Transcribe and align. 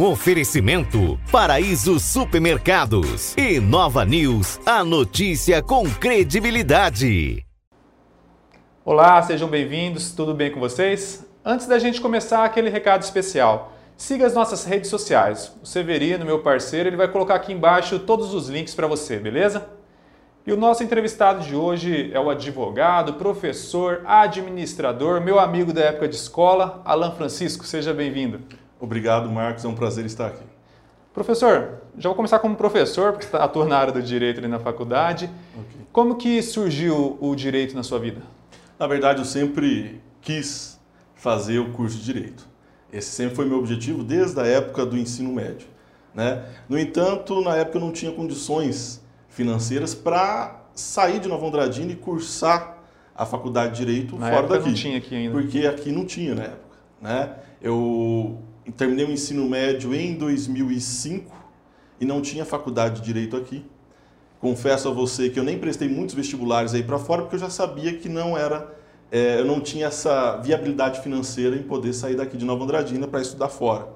Oferecimento 0.00 1.18
Paraíso 1.28 1.98
Supermercados 1.98 3.34
e 3.36 3.58
Nova 3.58 4.04
News, 4.04 4.60
a 4.64 4.84
notícia 4.84 5.60
com 5.60 5.90
credibilidade. 5.90 7.44
Olá, 8.84 9.20
sejam 9.22 9.48
bem-vindos, 9.48 10.12
tudo 10.12 10.32
bem 10.32 10.52
com 10.52 10.60
vocês? 10.60 11.26
Antes 11.44 11.66
da 11.66 11.80
gente 11.80 12.00
começar, 12.00 12.44
aquele 12.44 12.70
recado 12.70 13.02
especial. 13.02 13.72
Siga 13.96 14.24
as 14.24 14.34
nossas 14.34 14.64
redes 14.64 14.88
sociais. 14.88 15.52
O 15.60 15.66
Severino, 15.66 16.24
meu 16.24 16.38
parceiro, 16.38 16.88
ele 16.88 16.96
vai 16.96 17.08
colocar 17.08 17.34
aqui 17.34 17.52
embaixo 17.52 17.98
todos 17.98 18.32
os 18.32 18.48
links 18.48 18.76
para 18.76 18.86
você, 18.86 19.18
beleza? 19.18 19.68
E 20.46 20.52
o 20.52 20.56
nosso 20.56 20.84
entrevistado 20.84 21.44
de 21.44 21.56
hoje 21.56 22.12
é 22.14 22.20
o 22.20 22.30
advogado, 22.30 23.14
professor, 23.14 24.02
administrador, 24.06 25.20
meu 25.20 25.40
amigo 25.40 25.72
da 25.72 25.80
época 25.80 26.06
de 26.06 26.14
escola, 26.14 26.80
Alan 26.84 27.10
Francisco. 27.10 27.66
Seja 27.66 27.92
bem-vindo. 27.92 28.40
Obrigado, 28.80 29.28
Marcos. 29.28 29.64
É 29.64 29.68
um 29.68 29.74
prazer 29.74 30.04
estar 30.06 30.26
aqui. 30.26 30.44
Professor, 31.12 31.80
já 31.96 32.08
vou 32.08 32.14
começar 32.14 32.38
como 32.38 32.54
professor, 32.54 33.12
porque 33.12 33.26
você 33.26 33.32
tá, 33.32 33.44
atua 33.44 33.64
na 33.64 33.76
área 33.76 33.92
do 33.92 34.02
direito 34.02 34.38
ali 34.38 34.46
na 34.46 34.60
faculdade. 34.60 35.28
Okay. 35.52 35.80
Como 35.92 36.16
que 36.16 36.40
surgiu 36.42 37.18
o 37.20 37.34
direito 37.34 37.74
na 37.74 37.82
sua 37.82 37.98
vida? 37.98 38.22
Na 38.78 38.86
verdade, 38.86 39.18
eu 39.18 39.24
sempre 39.24 40.00
quis 40.20 40.78
fazer 41.16 41.58
o 41.58 41.70
curso 41.72 41.96
de 41.98 42.04
direito. 42.04 42.46
Esse 42.92 43.10
sempre 43.10 43.34
foi 43.34 43.46
meu 43.46 43.58
objetivo 43.58 44.04
desde 44.04 44.40
a 44.40 44.46
época 44.46 44.86
do 44.86 44.96
ensino 44.96 45.32
médio. 45.32 45.66
Né? 46.14 46.44
No 46.68 46.78
entanto, 46.78 47.40
na 47.40 47.56
época 47.56 47.78
eu 47.78 47.80
não 47.80 47.92
tinha 47.92 48.12
condições 48.12 49.02
financeiras 49.28 49.94
para 49.94 50.62
sair 50.74 51.18
de 51.18 51.28
Nova 51.28 51.46
Andradina 51.46 51.92
e 51.92 51.96
cursar 51.96 52.78
a 53.14 53.26
faculdade 53.26 53.72
de 53.72 53.84
Direito 53.84 54.16
na 54.16 54.30
fora 54.30 54.46
daqui. 54.46 54.68
não 54.68 54.74
tinha 54.74 54.98
aqui 54.98 55.14
ainda. 55.14 55.32
Porque 55.32 55.66
aqui 55.66 55.90
não 55.90 56.04
tinha 56.04 56.34
na 56.34 56.42
época. 56.44 56.78
Né? 57.02 57.30
Eu 57.60 58.38
terminei 58.76 59.04
o 59.04 59.10
ensino 59.10 59.48
médio 59.48 59.94
em 59.94 60.14
2005 60.14 61.34
e 62.00 62.04
não 62.04 62.20
tinha 62.20 62.44
faculdade 62.44 63.00
de 63.00 63.06
Direito 63.06 63.36
aqui. 63.36 63.64
Confesso 64.40 64.88
a 64.88 64.92
você 64.92 65.28
que 65.28 65.38
eu 65.38 65.44
nem 65.44 65.58
prestei 65.58 65.88
muitos 65.88 66.14
vestibulares 66.14 66.74
aí 66.74 66.82
para 66.82 66.98
fora 66.98 67.22
porque 67.22 67.36
eu 67.36 67.40
já 67.40 67.50
sabia 67.50 67.92
que 67.94 68.08
não 68.08 68.38
era, 68.38 68.72
é, 69.10 69.40
eu 69.40 69.44
não 69.44 69.60
tinha 69.60 69.86
essa 69.86 70.36
viabilidade 70.36 71.00
financeira 71.00 71.56
em 71.56 71.62
poder 71.62 71.92
sair 71.92 72.16
daqui 72.16 72.36
de 72.36 72.44
Nova 72.44 72.62
Andradina 72.64 73.08
para 73.08 73.20
estudar 73.20 73.48
fora, 73.48 73.88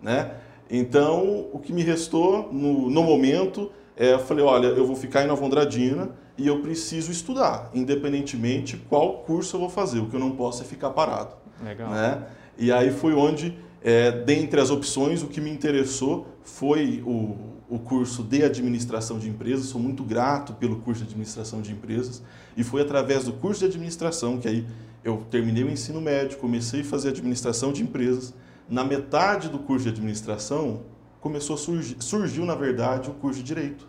né? 0.00 0.32
Então, 0.70 1.46
o 1.52 1.58
que 1.58 1.72
me 1.72 1.82
restou 1.82 2.52
no, 2.52 2.90
no 2.90 3.02
momento, 3.02 3.72
é, 3.96 4.12
eu 4.12 4.18
falei, 4.18 4.44
olha, 4.44 4.66
eu 4.66 4.86
vou 4.86 4.94
ficar 4.94 5.24
em 5.24 5.26
Nova 5.26 5.44
Andradina 5.44 6.10
e 6.36 6.46
eu 6.46 6.60
preciso 6.60 7.10
estudar, 7.10 7.70
independentemente 7.74 8.76
qual 8.76 9.18
curso 9.20 9.56
eu 9.56 9.60
vou 9.60 9.70
fazer. 9.70 9.98
O 9.98 10.06
que 10.06 10.14
eu 10.14 10.20
não 10.20 10.32
posso 10.32 10.62
é 10.62 10.66
ficar 10.66 10.90
parado. 10.90 11.34
Legal. 11.64 11.90
Né? 11.90 12.22
E 12.56 12.70
aí 12.70 12.90
foi 12.90 13.14
onde, 13.14 13.58
é, 13.82 14.10
dentre 14.10 14.60
as 14.60 14.70
opções, 14.70 15.22
o 15.22 15.28
que 15.28 15.40
me 15.40 15.50
interessou 15.50 16.26
foi 16.42 17.02
o, 17.06 17.36
o 17.68 17.78
curso 17.78 18.22
de 18.22 18.42
administração 18.42 19.18
de 19.18 19.28
empresas. 19.28 19.66
Sou 19.66 19.80
muito 19.80 20.02
grato 20.02 20.52
pelo 20.54 20.76
curso 20.76 21.02
de 21.02 21.08
administração 21.08 21.60
de 21.60 21.72
empresas. 21.72 22.22
E 22.56 22.64
foi 22.64 22.82
através 22.82 23.24
do 23.24 23.32
curso 23.32 23.60
de 23.60 23.66
administração 23.66 24.38
que 24.38 24.48
aí 24.48 24.66
eu 25.04 25.24
terminei 25.30 25.62
o 25.62 25.70
ensino 25.70 26.00
médio, 26.00 26.38
comecei 26.38 26.80
a 26.80 26.84
fazer 26.84 27.10
administração 27.10 27.72
de 27.72 27.82
empresas. 27.82 28.34
Na 28.68 28.84
metade 28.84 29.48
do 29.48 29.58
curso 29.58 29.84
de 29.84 29.90
administração, 29.90 30.82
começou 31.20 31.54
a 31.54 31.58
surgir, 31.58 31.96
surgiu, 32.00 32.44
na 32.44 32.54
verdade, 32.54 33.08
o 33.08 33.14
curso 33.14 33.38
de 33.38 33.44
direito. 33.44 33.88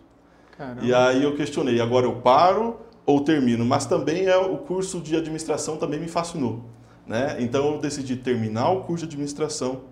Caramba. 0.56 0.84
E 0.84 0.94
aí 0.94 1.22
eu 1.22 1.34
questionei, 1.36 1.80
agora 1.80 2.06
eu 2.06 2.16
paro 2.16 2.78
ou 3.04 3.20
termino? 3.22 3.64
Mas 3.64 3.86
também 3.86 4.26
é 4.26 4.36
o 4.36 4.56
curso 4.58 5.00
de 5.00 5.16
administração 5.16 5.76
também 5.76 5.98
me 5.98 6.08
fascinou. 6.08 6.64
Né? 7.06 7.36
Então 7.40 7.74
eu 7.74 7.80
decidi 7.80 8.16
terminar 8.16 8.70
o 8.70 8.84
curso 8.84 9.06
de 9.06 9.14
administração 9.14 9.82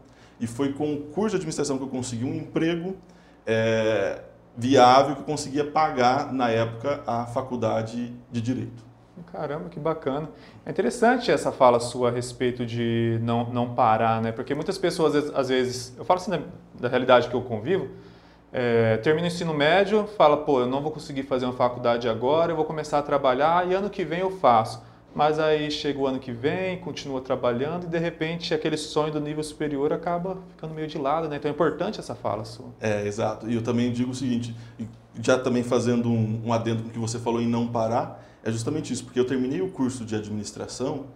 e 0.40 0.46
foi 0.46 0.72
com 0.72 0.94
o 0.94 0.98
curso 0.98 1.30
de 1.30 1.36
administração 1.36 1.78
que 1.78 1.84
eu 1.84 1.88
consegui 1.88 2.24
um 2.24 2.34
emprego 2.34 2.96
é, 3.46 4.22
viável 4.56 5.14
que 5.14 5.22
eu 5.22 5.24
conseguia 5.24 5.64
pagar, 5.64 6.32
na 6.32 6.50
época, 6.50 7.02
a 7.06 7.26
faculdade 7.26 8.14
de 8.30 8.40
Direito. 8.40 8.88
Caramba, 9.32 9.68
que 9.68 9.80
bacana. 9.80 10.28
É 10.64 10.70
interessante 10.70 11.30
essa 11.30 11.50
fala 11.50 11.80
sua 11.80 12.08
a 12.08 12.12
respeito 12.12 12.64
de 12.64 13.18
não, 13.22 13.50
não 13.52 13.74
parar, 13.74 14.22
né? 14.22 14.30
Porque 14.30 14.54
muitas 14.54 14.78
pessoas, 14.78 15.14
às 15.34 15.48
vezes, 15.48 15.94
eu 15.98 16.04
falo 16.04 16.20
assim 16.20 16.30
da, 16.30 16.40
da 16.78 16.88
realidade 16.88 17.28
que 17.28 17.34
eu 17.34 17.42
convivo, 17.42 17.88
é, 18.52 18.96
termina 18.98 19.24
o 19.24 19.28
ensino 19.28 19.52
médio, 19.52 20.06
fala, 20.16 20.36
pô, 20.36 20.60
eu 20.60 20.66
não 20.66 20.80
vou 20.80 20.90
conseguir 20.90 21.24
fazer 21.24 21.44
uma 21.46 21.54
faculdade 21.54 22.08
agora, 22.08 22.52
eu 22.52 22.56
vou 22.56 22.64
começar 22.64 22.98
a 22.98 23.02
trabalhar 23.02 23.68
e 23.68 23.74
ano 23.74 23.90
que 23.90 24.04
vem 24.04 24.20
eu 24.20 24.30
faço 24.30 24.82
mas 25.14 25.38
aí 25.38 25.70
chega 25.70 25.98
o 25.98 26.06
ano 26.06 26.18
que 26.18 26.32
vem, 26.32 26.78
continua 26.78 27.20
trabalhando 27.20 27.84
e 27.84 27.86
de 27.88 27.98
repente 27.98 28.54
aquele 28.54 28.76
sonho 28.76 29.12
do 29.12 29.20
nível 29.20 29.42
superior 29.42 29.92
acaba 29.92 30.38
ficando 30.50 30.74
meio 30.74 30.86
de 30.86 30.98
lado, 30.98 31.28
né? 31.28 31.36
Então 31.36 31.50
é 31.50 31.54
importante 31.54 31.98
essa 31.98 32.14
fala 32.14 32.44
sua. 32.44 32.66
É, 32.80 33.06
exato. 33.06 33.48
E 33.48 33.54
eu 33.54 33.62
também 33.62 33.90
digo 33.90 34.12
o 34.12 34.14
seguinte, 34.14 34.54
já 35.20 35.38
também 35.38 35.62
fazendo 35.62 36.08
um, 36.08 36.42
um 36.46 36.52
adendo 36.52 36.82
com 36.82 36.88
o 36.88 36.92
que 36.92 36.98
você 36.98 37.18
falou 37.18 37.40
em 37.40 37.48
não 37.48 37.66
parar, 37.66 38.24
é 38.44 38.50
justamente 38.52 38.92
isso, 38.92 39.04
porque 39.04 39.18
eu 39.18 39.26
terminei 39.26 39.60
o 39.60 39.70
curso 39.70 40.04
de 40.04 40.14
administração 40.14 41.06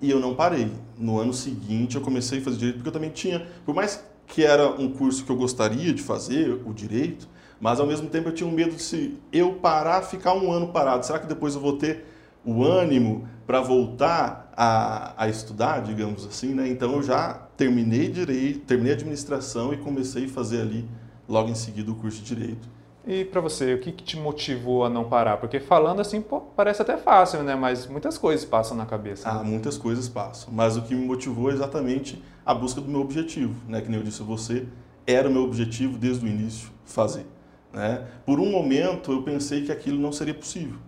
e 0.00 0.10
eu 0.10 0.20
não 0.20 0.34
parei. 0.34 0.70
No 0.98 1.18
ano 1.18 1.32
seguinte 1.32 1.96
eu 1.96 2.02
comecei 2.02 2.40
a 2.40 2.42
fazer 2.42 2.56
direito, 2.56 2.76
porque 2.76 2.88
eu 2.88 2.92
também 2.92 3.10
tinha, 3.10 3.46
por 3.64 3.74
mais 3.74 4.04
que 4.26 4.44
era 4.44 4.68
um 4.68 4.90
curso 4.90 5.24
que 5.24 5.30
eu 5.30 5.36
gostaria 5.36 5.92
de 5.94 6.02
fazer, 6.02 6.60
o 6.66 6.74
direito, 6.74 7.28
mas 7.60 7.80
ao 7.80 7.86
mesmo 7.86 8.08
tempo 8.08 8.28
eu 8.28 8.34
tinha 8.34 8.48
um 8.48 8.52
medo 8.52 8.76
de 8.76 8.82
se 8.82 9.16
eu 9.32 9.54
parar, 9.54 10.02
ficar 10.02 10.34
um 10.34 10.52
ano 10.52 10.68
parado, 10.68 11.06
será 11.06 11.18
que 11.18 11.26
depois 11.26 11.54
eu 11.54 11.60
vou 11.60 11.76
ter 11.78 12.04
o 12.46 12.64
ânimo 12.64 13.28
para 13.46 13.60
voltar 13.60 14.52
a, 14.56 15.24
a, 15.24 15.28
estudar, 15.28 15.82
digamos 15.82 16.24
assim, 16.24 16.54
né? 16.54 16.68
Então 16.68 16.92
eu 16.92 17.02
já 17.02 17.34
terminei 17.56 18.08
direito, 18.08 18.60
terminei 18.60 18.92
administração 18.94 19.74
e 19.74 19.76
comecei 19.76 20.24
a 20.24 20.28
fazer 20.28 20.62
ali 20.62 20.88
logo 21.28 21.50
em 21.50 21.54
seguida 21.54 21.90
o 21.90 21.94
curso 21.96 22.22
de 22.22 22.34
direito. 22.34 22.68
E 23.06 23.24
para 23.24 23.40
você, 23.40 23.74
o 23.74 23.78
que, 23.78 23.92
que, 23.92 24.02
te 24.02 24.16
motivou 24.16 24.84
a 24.84 24.88
não 24.90 25.04
parar? 25.04 25.36
Porque 25.36 25.60
falando 25.60 26.00
assim, 26.00 26.20
pô, 26.20 26.40
parece 26.40 26.82
até 26.82 26.96
fácil, 26.96 27.42
né? 27.42 27.54
Mas 27.54 27.86
muitas 27.86 28.18
coisas 28.18 28.44
passam 28.44 28.76
na 28.76 28.84
cabeça. 28.84 29.30
Né? 29.30 29.38
Ah, 29.38 29.44
muitas 29.44 29.78
coisas 29.78 30.08
passam. 30.08 30.52
Mas 30.52 30.76
o 30.76 30.82
que 30.82 30.94
me 30.94 31.06
motivou 31.06 31.50
é 31.50 31.54
exatamente 31.54 32.20
a 32.44 32.52
busca 32.52 32.80
do 32.80 32.88
meu 32.88 33.00
objetivo, 33.00 33.54
né? 33.68 33.80
Que 33.80 33.88
nem 33.88 34.00
eu 34.00 34.04
disse 34.04 34.22
a 34.22 34.24
você, 34.24 34.66
era 35.06 35.28
o 35.28 35.32
meu 35.32 35.44
objetivo 35.44 35.96
desde 35.96 36.24
o 36.24 36.28
início 36.28 36.68
fazer. 36.84 37.26
Né? 37.72 38.06
Por 38.24 38.40
um 38.40 38.50
momento 38.50 39.12
eu 39.12 39.22
pensei 39.22 39.62
que 39.62 39.70
aquilo 39.70 40.00
não 40.00 40.10
seria 40.10 40.34
possível, 40.34 40.78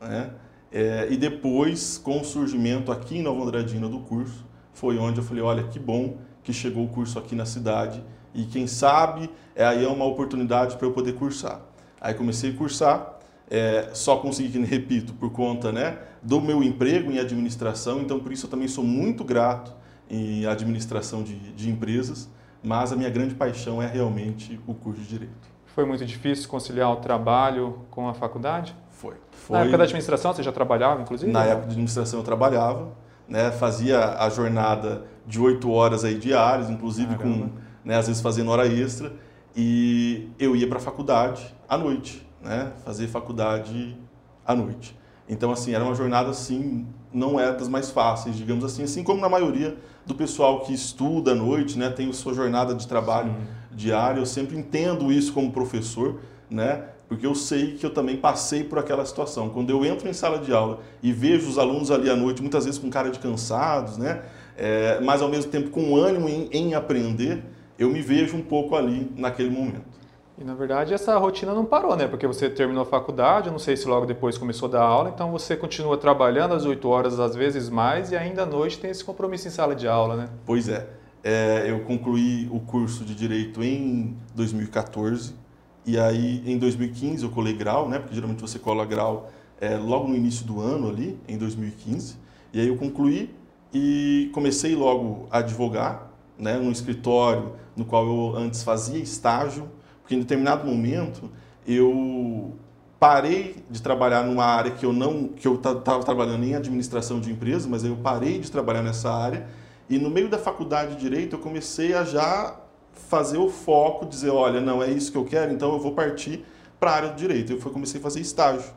né? 0.00 0.30
É, 0.72 1.06
e 1.10 1.16
depois, 1.16 1.98
com 1.98 2.20
o 2.20 2.24
surgimento 2.24 2.90
aqui 2.90 3.18
em 3.18 3.22
Nova 3.22 3.42
Andradina 3.42 3.88
do 3.88 4.00
curso, 4.00 4.44
foi 4.72 4.98
onde 4.98 5.18
eu 5.18 5.24
falei, 5.24 5.42
olha, 5.42 5.64
que 5.64 5.78
bom 5.78 6.18
que 6.42 6.52
chegou 6.52 6.84
o 6.84 6.88
curso 6.88 7.18
aqui 7.18 7.34
na 7.34 7.46
cidade 7.46 8.02
e 8.34 8.44
quem 8.44 8.66
sabe 8.66 9.30
é, 9.54 9.64
aí 9.64 9.84
é 9.84 9.88
uma 9.88 10.04
oportunidade 10.04 10.76
para 10.76 10.86
eu 10.86 10.92
poder 10.92 11.14
cursar. 11.14 11.62
Aí 12.00 12.12
comecei 12.14 12.50
a 12.50 12.54
cursar, 12.54 13.18
é, 13.50 13.90
só 13.94 14.16
consegui, 14.18 14.58
repito, 14.64 15.14
por 15.14 15.30
conta 15.30 15.72
né, 15.72 15.98
do 16.22 16.40
meu 16.40 16.62
emprego 16.62 17.10
em 17.10 17.18
administração, 17.18 18.00
então 18.00 18.20
por 18.20 18.32
isso 18.32 18.46
eu 18.46 18.50
também 18.50 18.68
sou 18.68 18.84
muito 18.84 19.24
grato 19.24 19.74
em 20.10 20.46
administração 20.46 21.22
de, 21.22 21.36
de 21.52 21.70
empresas, 21.70 22.28
mas 22.62 22.92
a 22.92 22.96
minha 22.96 23.10
grande 23.10 23.34
paixão 23.34 23.82
é 23.82 23.86
realmente 23.86 24.60
o 24.66 24.74
curso 24.74 25.00
de 25.00 25.08
Direito. 25.08 25.56
Foi 25.66 25.84
muito 25.84 26.04
difícil 26.04 26.48
conciliar 26.48 26.90
o 26.90 26.96
trabalho 26.96 27.80
com 27.90 28.08
a 28.08 28.14
faculdade? 28.14 28.74
Foi. 28.96 29.14
Foi... 29.30 29.56
Na 29.56 29.62
época 29.62 29.78
da 29.78 29.84
administração 29.84 30.32
você 30.32 30.42
já 30.42 30.52
trabalhava, 30.52 31.02
inclusive? 31.02 31.30
Na 31.30 31.44
época 31.44 31.66
de 31.66 31.72
administração 31.72 32.20
eu 32.20 32.24
trabalhava, 32.24 32.88
né? 33.28 33.50
fazia 33.50 34.16
a 34.18 34.28
jornada 34.30 35.04
de 35.26 35.40
oito 35.40 35.70
horas 35.70 36.04
aí 36.04 36.18
diárias, 36.18 36.70
inclusive 36.70 37.14
Caramba. 37.16 37.46
com, 37.46 37.50
né, 37.84 37.96
às 37.96 38.06
vezes 38.06 38.22
fazendo 38.22 38.50
hora 38.50 38.66
extra, 38.66 39.12
e 39.54 40.28
eu 40.38 40.54
ia 40.54 40.68
para 40.68 40.78
a 40.78 40.80
faculdade 40.80 41.54
à 41.68 41.76
noite, 41.76 42.26
né? 42.42 42.72
fazer 42.84 43.06
faculdade 43.08 43.96
à 44.44 44.54
noite. 44.54 44.96
Então, 45.28 45.50
assim, 45.50 45.74
era 45.74 45.82
uma 45.82 45.94
jornada, 45.94 46.30
assim, 46.30 46.86
não 47.12 47.38
é 47.38 47.52
das 47.52 47.68
mais 47.68 47.90
fáceis, 47.90 48.36
digamos 48.36 48.64
assim, 48.64 48.84
assim 48.84 49.02
como 49.02 49.20
na 49.20 49.28
maioria 49.28 49.76
do 50.04 50.14
pessoal 50.14 50.60
que 50.60 50.72
estuda 50.72 51.32
à 51.32 51.34
noite, 51.34 51.78
né, 51.78 51.90
tem 51.90 52.08
a 52.08 52.12
sua 52.12 52.32
jornada 52.32 52.74
de 52.74 52.86
trabalho 52.86 53.32
Sim. 53.32 53.46
diária, 53.72 54.20
eu 54.20 54.26
sempre 54.26 54.56
entendo 54.56 55.10
isso 55.10 55.32
como 55.32 55.50
professor, 55.50 56.20
né, 56.48 56.84
porque 57.08 57.26
eu 57.26 57.34
sei 57.34 57.76
que 57.76 57.86
eu 57.86 57.90
também 57.90 58.16
passei 58.16 58.64
por 58.64 58.78
aquela 58.78 59.04
situação. 59.04 59.48
Quando 59.50 59.70
eu 59.70 59.84
entro 59.84 60.08
em 60.08 60.12
sala 60.12 60.38
de 60.38 60.52
aula 60.52 60.80
e 61.02 61.12
vejo 61.12 61.48
os 61.48 61.58
alunos 61.58 61.90
ali 61.90 62.10
à 62.10 62.16
noite, 62.16 62.42
muitas 62.42 62.64
vezes 62.64 62.78
com 62.78 62.90
cara 62.90 63.10
de 63.10 63.18
cansados, 63.18 63.96
né? 63.96 64.22
É, 64.56 65.00
mas 65.00 65.22
ao 65.22 65.28
mesmo 65.28 65.50
tempo 65.50 65.70
com 65.70 65.94
ânimo 65.96 66.28
em, 66.28 66.48
em 66.50 66.74
aprender, 66.74 67.44
eu 67.78 67.90
me 67.90 68.00
vejo 68.00 68.36
um 68.36 68.42
pouco 68.42 68.74
ali 68.74 69.10
naquele 69.16 69.50
momento. 69.50 69.96
E 70.38 70.44
na 70.44 70.54
verdade 70.54 70.92
essa 70.92 71.16
rotina 71.16 71.54
não 71.54 71.64
parou, 71.64 71.96
né? 71.96 72.08
Porque 72.08 72.26
você 72.26 72.50
terminou 72.50 72.82
a 72.82 72.86
faculdade, 72.86 73.46
eu 73.46 73.52
não 73.52 73.58
sei 73.58 73.76
se 73.76 73.86
logo 73.86 74.04
depois 74.04 74.36
começou 74.36 74.68
a 74.68 74.72
dar 74.72 74.82
aula, 74.82 75.10
então 75.14 75.30
você 75.30 75.56
continua 75.56 75.96
trabalhando 75.96 76.54
às 76.54 76.64
8 76.64 76.88
horas, 76.88 77.20
às 77.20 77.34
vezes 77.34 77.70
mais, 77.70 78.10
e 78.10 78.16
ainda 78.16 78.42
à 78.42 78.46
noite 78.46 78.78
tem 78.78 78.90
esse 78.90 79.04
compromisso 79.04 79.46
em 79.46 79.50
sala 79.50 79.74
de 79.74 79.86
aula, 79.86 80.16
né? 80.16 80.28
Pois 80.44 80.68
é. 80.68 80.86
é 81.22 81.70
eu 81.70 81.80
concluí 81.80 82.48
o 82.50 82.60
curso 82.60 83.04
de 83.04 83.14
Direito 83.14 83.62
em 83.62 84.16
2014 84.34 85.45
e 85.86 85.98
aí, 85.98 86.42
em 86.44 86.58
2015, 86.58 87.22
eu 87.22 87.30
colei 87.30 87.52
grau, 87.52 87.88
né? 87.88 87.98
Porque 87.98 88.14
geralmente 88.14 88.40
você 88.40 88.58
cola 88.58 88.84
grau 88.84 89.30
é, 89.60 89.76
logo 89.76 90.08
no 90.08 90.16
início 90.16 90.44
do 90.44 90.60
ano 90.60 90.88
ali, 90.88 91.18
em 91.28 91.38
2015. 91.38 92.16
E 92.52 92.60
aí 92.60 92.68
eu 92.68 92.76
concluí 92.76 93.34
e 93.72 94.30
comecei 94.32 94.74
logo 94.74 95.26
a 95.30 95.38
advogar, 95.38 96.10
né, 96.38 96.58
num 96.58 96.70
escritório 96.70 97.52
no 97.76 97.84
qual 97.84 98.06
eu 98.06 98.36
antes 98.36 98.62
fazia 98.62 98.98
estágio, 98.98 99.68
porque 100.00 100.14
em 100.14 100.20
determinado 100.20 100.66
momento 100.66 101.30
eu 101.66 102.54
parei 102.98 103.56
de 103.70 103.82
trabalhar 103.82 104.24
numa 104.24 104.44
área 104.44 104.70
que 104.70 104.86
eu 104.86 104.92
não 104.92 105.28
que 105.28 105.46
eu 105.46 105.56
estava 105.56 106.02
trabalhando 106.02 106.44
em 106.44 106.54
administração 106.54 107.20
de 107.20 107.30
empresas, 107.30 107.66
mas 107.66 107.84
eu 107.84 107.96
parei 107.96 108.38
de 108.38 108.50
trabalhar 108.50 108.82
nessa 108.82 109.12
área 109.12 109.46
e 109.88 109.98
no 109.98 110.08
meio 110.08 110.28
da 110.28 110.38
faculdade 110.38 110.94
de 110.94 111.00
direito 111.00 111.36
eu 111.36 111.40
comecei 111.40 111.92
a 111.92 112.04
já 112.04 112.58
fazer 112.96 113.38
o 113.38 113.48
foco, 113.48 114.06
dizer, 114.06 114.30
olha, 114.30 114.60
não 114.60 114.82
é 114.82 114.90
isso 114.90 115.12
que 115.12 115.18
eu 115.18 115.24
quero, 115.24 115.52
então 115.52 115.72
eu 115.72 115.78
vou 115.78 115.92
partir 115.92 116.44
para 116.78 116.90
a 116.90 116.94
área 116.94 117.08
do 117.10 117.16
direito. 117.16 117.52
Eu 117.52 117.58
comecei 117.58 118.00
a 118.00 118.02
fazer 118.02 118.20
estágio. 118.20 118.70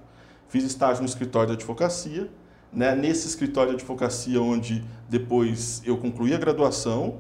Fiz 0.47 0.63
estágio 0.63 1.01
no 1.01 1.07
escritório 1.07 1.49
de 1.49 1.53
advocacia, 1.53 2.29
né? 2.71 2.95
nesse 2.95 3.27
escritório 3.27 3.71
de 3.71 3.77
advocacia 3.77 4.41
onde 4.41 4.83
depois 5.07 5.81
eu 5.85 5.97
concluí 5.97 6.33
a 6.33 6.37
graduação 6.37 7.19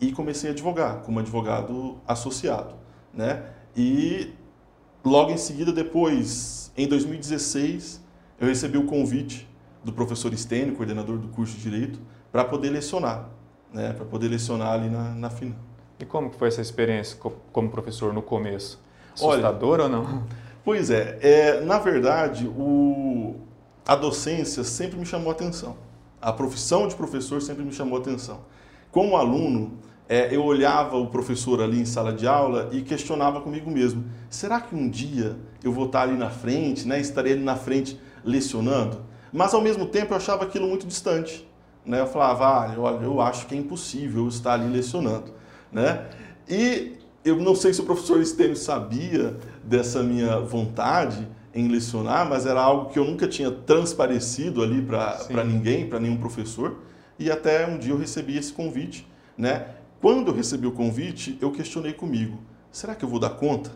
e 0.00 0.12
comecei 0.12 0.50
a 0.50 0.52
advogar 0.52 1.00
como 1.02 1.18
advogado 1.18 1.98
associado, 2.06 2.74
né? 3.12 3.46
E 3.76 4.32
logo 5.04 5.32
em 5.32 5.36
seguida 5.36 5.72
depois, 5.72 6.72
em 6.76 6.86
2016, 6.86 8.00
eu 8.40 8.46
recebi 8.46 8.78
o 8.78 8.86
convite 8.86 9.48
do 9.82 9.92
professor 9.92 10.32
Stênio, 10.36 10.76
coordenador 10.76 11.18
do 11.18 11.28
curso 11.28 11.56
de 11.56 11.62
Direito, 11.62 12.00
para 12.30 12.44
poder 12.44 12.70
lecionar, 12.70 13.28
né? 13.72 13.92
Para 13.92 14.04
poder 14.04 14.28
lecionar 14.28 14.72
ali 14.72 14.88
na, 14.88 15.14
na 15.14 15.30
final. 15.30 15.67
E 16.00 16.04
como 16.04 16.30
foi 16.30 16.48
essa 16.48 16.60
experiência 16.60 17.18
como 17.52 17.68
professor 17.70 18.12
no 18.12 18.22
começo? 18.22 18.80
Assustador 19.14 19.80
Olha, 19.80 19.82
ou 19.84 19.88
não? 19.88 20.24
Pois 20.64 20.90
é, 20.90 21.18
é 21.20 21.60
na 21.62 21.78
verdade, 21.78 22.46
o, 22.46 23.36
a 23.86 23.96
docência 23.96 24.62
sempre 24.62 24.98
me 24.98 25.06
chamou 25.06 25.30
a 25.30 25.32
atenção. 25.32 25.76
A 26.20 26.32
profissão 26.32 26.86
de 26.86 26.94
professor 26.94 27.40
sempre 27.40 27.64
me 27.64 27.72
chamou 27.72 27.98
a 27.98 28.00
atenção. 28.00 28.40
Como 28.92 29.16
aluno, 29.16 29.78
é, 30.08 30.34
eu 30.34 30.44
olhava 30.44 30.96
o 30.96 31.08
professor 31.08 31.60
ali 31.60 31.80
em 31.80 31.84
sala 31.84 32.12
de 32.12 32.26
aula 32.26 32.68
e 32.72 32.82
questionava 32.82 33.40
comigo 33.40 33.70
mesmo: 33.70 34.04
será 34.30 34.60
que 34.60 34.74
um 34.74 34.88
dia 34.88 35.36
eu 35.62 35.72
vou 35.72 35.86
estar 35.86 36.02
ali 36.02 36.16
na 36.16 36.30
frente, 36.30 36.86
né, 36.86 37.00
estarei 37.00 37.32
ali 37.32 37.42
na 37.42 37.56
frente 37.56 38.00
lecionando? 38.24 39.00
Mas 39.32 39.52
ao 39.52 39.60
mesmo 39.60 39.86
tempo 39.86 40.12
eu 40.12 40.16
achava 40.16 40.44
aquilo 40.44 40.66
muito 40.66 40.86
distante. 40.86 41.48
Né? 41.84 42.00
Eu 42.00 42.06
falava: 42.06 42.46
ah, 42.46 42.74
olha, 42.78 43.04
eu 43.04 43.20
acho 43.20 43.46
que 43.46 43.54
é 43.54 43.58
impossível 43.58 44.22
eu 44.22 44.28
estar 44.28 44.54
ali 44.54 44.68
lecionando. 44.68 45.37
Né? 45.72 46.06
E 46.48 46.96
eu 47.24 47.36
não 47.36 47.54
sei 47.54 47.72
se 47.72 47.80
o 47.80 47.84
professor 47.84 48.20
Estênio 48.20 48.56
sabia 48.56 49.36
dessa 49.62 50.02
minha 50.02 50.38
vontade 50.40 51.26
em 51.54 51.68
lecionar, 51.68 52.28
mas 52.28 52.46
era 52.46 52.60
algo 52.60 52.90
que 52.90 52.98
eu 52.98 53.04
nunca 53.04 53.26
tinha 53.26 53.50
transparecido 53.50 54.62
ali 54.62 54.82
para 54.82 55.44
ninguém, 55.44 55.88
para 55.88 55.98
nenhum 55.98 56.16
professor. 56.16 56.78
E 57.18 57.30
até 57.30 57.66
um 57.66 57.78
dia 57.78 57.92
eu 57.92 57.98
recebi 57.98 58.36
esse 58.36 58.52
convite, 58.52 59.06
né? 59.36 59.66
Quando 60.00 60.28
eu 60.28 60.34
recebi 60.34 60.66
o 60.66 60.72
convite, 60.72 61.36
eu 61.40 61.50
questionei 61.50 61.92
comigo: 61.92 62.38
será 62.70 62.94
que 62.94 63.04
eu 63.04 63.08
vou 63.08 63.18
dar 63.18 63.30
conta? 63.30 63.70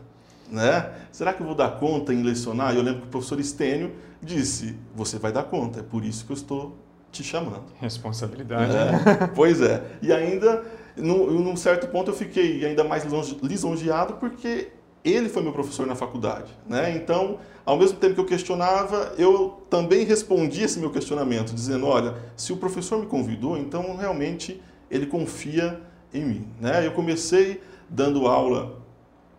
Né? 0.49 0.93
Será 1.11 1.33
que 1.33 1.41
eu 1.41 1.47
vou 1.47 1.55
dar 1.55 1.71
conta 1.79 2.12
em 2.12 2.23
lecionar? 2.23 2.75
Eu 2.77 2.83
lembro 2.83 3.00
que 3.03 3.06
o 3.09 3.11
professor 3.11 3.41
Estênio 3.41 3.93
disse: 4.23 4.77
você 4.95 5.19
vai 5.19 5.33
dar 5.33 5.45
conta, 5.45 5.81
é 5.81 5.83
por 5.83 6.05
isso 6.05 6.25
que 6.25 6.33
eu 6.33 6.37
estou 6.37 6.79
te 7.11 7.25
chamando. 7.25 7.65
Responsabilidade. 7.81 8.75
É, 8.75 8.93
né? 8.93 9.31
pois 9.35 9.61
é. 9.61 9.83
E 10.00 10.12
ainda, 10.12 10.65
num, 10.97 11.31
num 11.31 11.56
certo 11.56 11.89
ponto, 11.89 12.11
eu 12.11 12.15
fiquei 12.15 12.65
ainda 12.65 12.85
mais 12.85 13.05
lisonjeado 13.43 14.15
porque 14.15 14.69
ele 15.05 15.29
foi 15.29 15.43
meu 15.43 15.53
professor 15.53 15.87
na 15.87 15.94
faculdade. 15.94 16.53
Né? 16.69 16.94
Então, 16.97 17.39
ao 17.65 17.77
mesmo 17.77 17.99
tempo 17.99 18.15
que 18.15 18.21
eu 18.21 18.27
questionava, 18.27 19.15
eu 19.19 19.62
também 19.69 20.05
respondia 20.05 20.65
esse 20.65 20.79
meu 20.79 20.91
questionamento, 20.91 21.55
dizendo: 21.55 21.87
olha, 21.87 22.15
se 22.37 22.53
o 22.53 22.56
professor 22.56 22.99
me 22.99 23.06
convidou, 23.06 23.56
então 23.56 23.97
realmente 23.97 24.62
ele 24.91 25.06
confia 25.06 25.81
em 26.12 26.25
mim. 26.25 26.49
Né? 26.61 26.87
Eu 26.87 26.93
comecei 26.93 27.61
dando 27.88 28.27
aula 28.27 28.81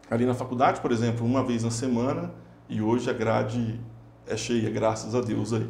ali 0.09 0.25
na 0.25 0.33
faculdade, 0.33 0.81
por 0.81 0.91
exemplo, 0.91 1.25
uma 1.25 1.43
vez 1.43 1.63
na 1.63 1.71
semana, 1.71 2.33
e 2.69 2.81
hoje 2.81 3.09
a 3.09 3.13
grade 3.13 3.79
é 4.27 4.35
cheia, 4.35 4.69
graças 4.69 5.15
a 5.15 5.21
Deus 5.21 5.53
aí. 5.53 5.67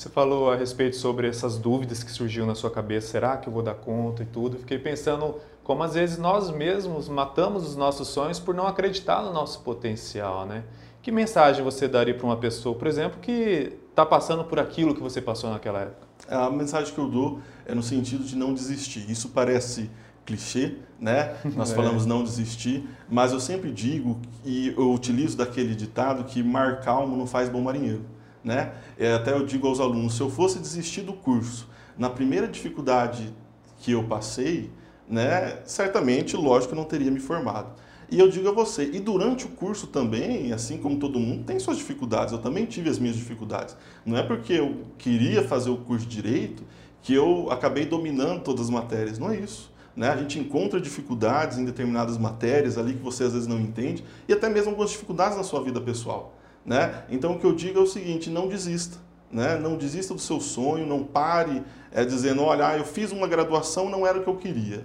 Você 0.00 0.08
falou 0.08 0.50
a 0.50 0.56
respeito 0.56 0.96
sobre 0.96 1.28
essas 1.28 1.58
dúvidas 1.58 2.02
que 2.02 2.10
surgiam 2.10 2.46
na 2.46 2.54
sua 2.54 2.70
cabeça, 2.70 3.08
será 3.08 3.36
que 3.36 3.50
eu 3.50 3.52
vou 3.52 3.62
dar 3.62 3.74
conta 3.74 4.22
e 4.22 4.26
tudo? 4.26 4.56
Fiquei 4.56 4.78
pensando 4.78 5.34
como 5.62 5.82
às 5.82 5.92
vezes 5.92 6.16
nós 6.16 6.50
mesmos 6.50 7.06
matamos 7.06 7.68
os 7.68 7.76
nossos 7.76 8.08
sonhos 8.08 8.40
por 8.40 8.54
não 8.54 8.66
acreditar 8.66 9.20
no 9.20 9.30
nosso 9.30 9.60
potencial, 9.60 10.46
né? 10.46 10.64
Que 11.02 11.12
mensagem 11.12 11.62
você 11.62 11.86
daria 11.86 12.14
para 12.14 12.24
uma 12.24 12.38
pessoa, 12.38 12.74
por 12.74 12.88
exemplo, 12.88 13.20
que 13.20 13.76
está 13.90 14.06
passando 14.06 14.42
por 14.42 14.58
aquilo 14.58 14.94
que 14.94 15.02
você 15.02 15.20
passou 15.20 15.50
naquela 15.50 15.80
época? 15.80 16.08
A 16.30 16.48
mensagem 16.48 16.94
que 16.94 16.98
eu 16.98 17.06
dou 17.06 17.40
é 17.66 17.74
no 17.74 17.82
sentido 17.82 18.24
de 18.24 18.34
não 18.36 18.54
desistir. 18.54 19.04
Isso 19.10 19.28
parece 19.28 19.90
clichê, 20.24 20.76
né? 20.98 21.36
Nós 21.54 21.72
é. 21.72 21.74
falamos 21.74 22.06
não 22.06 22.24
desistir, 22.24 22.88
mas 23.06 23.32
eu 23.32 23.40
sempre 23.40 23.70
digo 23.70 24.18
e 24.46 24.68
eu 24.68 24.94
utilizo 24.94 25.36
daquele 25.36 25.74
ditado 25.74 26.24
que 26.24 26.42
mar 26.42 26.80
calmo 26.80 27.18
não 27.18 27.26
faz 27.26 27.50
bom 27.50 27.60
marinheiro, 27.60 28.02
né? 28.42 28.72
É, 28.98 29.14
até 29.14 29.32
eu 29.32 29.44
digo 29.44 29.66
aos 29.66 29.80
alunos, 29.80 30.14
se 30.14 30.20
eu 30.20 30.30
fosse 30.30 30.58
desistir 30.58 31.02
do 31.02 31.12
curso 31.12 31.68
na 31.98 32.08
primeira 32.08 32.48
dificuldade 32.48 33.32
que 33.78 33.92
eu 33.92 34.04
passei, 34.04 34.70
né? 35.08 35.60
Certamente, 35.64 36.36
lógico, 36.36 36.74
eu 36.74 36.76
não 36.76 36.84
teria 36.84 37.10
me 37.10 37.20
formado. 37.20 37.72
E 38.10 38.18
eu 38.18 38.28
digo 38.28 38.48
a 38.48 38.52
você, 38.52 38.90
e 38.92 38.98
durante 38.98 39.46
o 39.46 39.50
curso 39.50 39.86
também, 39.86 40.52
assim 40.52 40.78
como 40.78 40.98
todo 40.98 41.18
mundo, 41.20 41.44
tem 41.44 41.58
suas 41.60 41.76
dificuldades. 41.76 42.32
Eu 42.32 42.40
também 42.40 42.64
tive 42.64 42.90
as 42.90 42.98
minhas 42.98 43.16
dificuldades. 43.16 43.76
Não 44.04 44.16
é 44.16 44.22
porque 44.22 44.54
eu 44.54 44.84
queria 44.98 45.46
fazer 45.46 45.70
o 45.70 45.76
curso 45.76 46.06
de 46.06 46.20
direito 46.20 46.64
que 47.02 47.14
eu 47.14 47.48
acabei 47.50 47.86
dominando 47.86 48.42
todas 48.42 48.62
as 48.62 48.70
matérias. 48.70 49.18
Não 49.18 49.30
é 49.30 49.36
isso. 49.36 49.70
Né? 49.94 50.08
A 50.08 50.16
gente 50.16 50.38
encontra 50.38 50.80
dificuldades 50.80 51.58
em 51.58 51.64
determinadas 51.64 52.18
matérias 52.18 52.78
ali 52.78 52.94
que 52.94 53.02
você 53.02 53.24
às 53.24 53.32
vezes 53.32 53.46
não 53.46 53.60
entende 53.60 54.04
e 54.28 54.32
até 54.32 54.48
mesmo 54.48 54.70
algumas 54.70 54.90
dificuldades 54.90 55.36
na 55.36 55.44
sua 55.44 55.62
vida 55.62 55.80
pessoal. 55.80 56.34
Né? 56.64 57.04
Então 57.08 57.32
o 57.32 57.38
que 57.38 57.44
eu 57.44 57.54
digo 57.54 57.78
é 57.78 57.82
o 57.82 57.86
seguinte: 57.86 58.30
não 58.30 58.48
desista. 58.48 58.98
Né? 59.30 59.56
Não 59.56 59.76
desista 59.76 60.12
do 60.12 60.20
seu 60.20 60.40
sonho, 60.40 60.86
não 60.86 61.04
pare 61.04 61.62
é, 61.92 62.04
dizendo, 62.04 62.42
olha, 62.42 62.66
ah, 62.66 62.76
eu 62.76 62.84
fiz 62.84 63.12
uma 63.12 63.28
graduação, 63.28 63.88
não 63.88 64.04
era 64.04 64.18
o 64.18 64.22
que 64.24 64.28
eu 64.28 64.36
queria. 64.36 64.84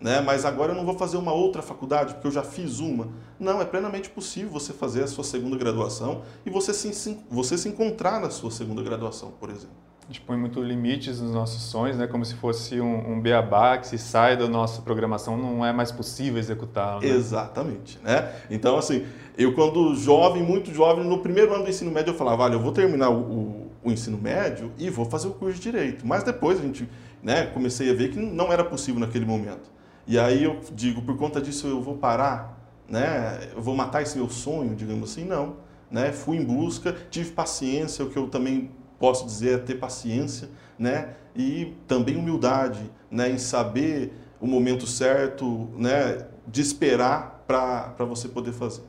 Né? 0.00 0.20
Mas 0.20 0.44
agora 0.44 0.72
eu 0.72 0.76
não 0.76 0.84
vou 0.84 0.96
fazer 0.96 1.16
uma 1.16 1.32
outra 1.32 1.60
faculdade 1.60 2.14
porque 2.14 2.26
eu 2.26 2.32
já 2.32 2.42
fiz 2.42 2.80
uma. 2.80 3.08
Não, 3.38 3.60
é 3.60 3.64
plenamente 3.64 4.08
possível 4.08 4.50
você 4.50 4.72
fazer 4.72 5.04
a 5.04 5.06
sua 5.06 5.24
segunda 5.24 5.56
graduação 5.56 6.22
e 6.44 6.50
você 6.50 6.72
se, 6.72 7.18
você 7.30 7.58
se 7.58 7.68
encontrar 7.68 8.18
na 8.20 8.30
sua 8.30 8.50
segunda 8.50 8.82
graduação, 8.82 9.32
por 9.38 9.50
exemplo 9.50 9.91
a 10.02 10.06
gente 10.12 10.20
põe 10.20 10.36
muito 10.36 10.60
limites 10.62 11.20
nos 11.20 11.32
nossos 11.32 11.62
sonhos, 11.62 11.96
né? 11.96 12.06
Como 12.06 12.24
se 12.24 12.34
fosse 12.34 12.80
um, 12.80 13.12
um 13.12 13.20
beabá 13.20 13.78
que 13.78 13.86
se 13.86 13.98
sai 13.98 14.36
da 14.36 14.48
nossa 14.48 14.82
programação 14.82 15.36
não 15.36 15.64
é 15.64 15.72
mais 15.72 15.92
possível 15.92 16.38
executar. 16.38 17.00
Né? 17.00 17.08
Exatamente, 17.08 17.98
né? 18.02 18.32
Então, 18.50 18.76
assim, 18.76 19.06
eu 19.38 19.54
quando 19.54 19.94
jovem, 19.94 20.42
muito 20.42 20.72
jovem, 20.74 21.04
no 21.04 21.18
primeiro 21.18 21.54
ano 21.54 21.64
do 21.64 21.70
ensino 21.70 21.90
médio 21.90 22.10
eu 22.10 22.16
falava, 22.16 22.42
olha, 22.42 22.54
eu 22.54 22.60
vou 22.60 22.72
terminar 22.72 23.10
o, 23.10 23.20
o, 23.20 23.70
o 23.84 23.92
ensino 23.92 24.18
médio 24.18 24.72
e 24.76 24.90
vou 24.90 25.04
fazer 25.04 25.28
o 25.28 25.32
curso 25.32 25.56
de 25.56 25.62
Direito. 25.62 26.06
Mas 26.06 26.24
depois 26.24 26.58
a 26.58 26.62
gente, 26.62 26.88
né, 27.22 27.46
comecei 27.46 27.88
a 27.90 27.94
ver 27.94 28.10
que 28.10 28.18
não 28.18 28.52
era 28.52 28.64
possível 28.64 29.00
naquele 29.00 29.24
momento. 29.24 29.70
E 30.06 30.18
aí 30.18 30.42
eu 30.42 30.58
digo, 30.72 31.02
por 31.02 31.16
conta 31.16 31.40
disso 31.40 31.68
eu 31.68 31.80
vou 31.80 31.96
parar, 31.96 32.58
né? 32.88 33.50
Eu 33.54 33.62
vou 33.62 33.74
matar 33.76 34.02
esse 34.02 34.18
meu 34.18 34.28
sonho, 34.28 34.74
digamos 34.74 35.12
assim? 35.12 35.24
Não. 35.24 35.56
Né? 35.88 36.10
Fui 36.10 36.36
em 36.36 36.44
busca, 36.44 36.94
tive 37.10 37.30
paciência, 37.30 38.04
o 38.04 38.10
que 38.10 38.16
eu 38.16 38.26
também 38.26 38.70
posso 39.02 39.26
dizer 39.26 39.54
é 39.54 39.58
ter 39.58 39.74
paciência, 39.74 40.48
né? 40.78 41.14
E 41.34 41.74
também 41.88 42.14
humildade, 42.14 42.88
né? 43.10 43.28
Em 43.28 43.36
saber 43.36 44.12
o 44.40 44.46
momento 44.46 44.86
certo, 44.86 45.68
né? 45.76 46.24
De 46.46 46.60
esperar 46.60 47.42
para 47.44 48.04
você 48.04 48.28
poder 48.28 48.52
fazer. 48.52 48.84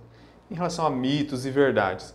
Em 0.52 0.54
relação 0.54 0.86
a 0.86 0.92
mitos 0.92 1.48
e 1.48 1.50
verdades, 1.50 2.14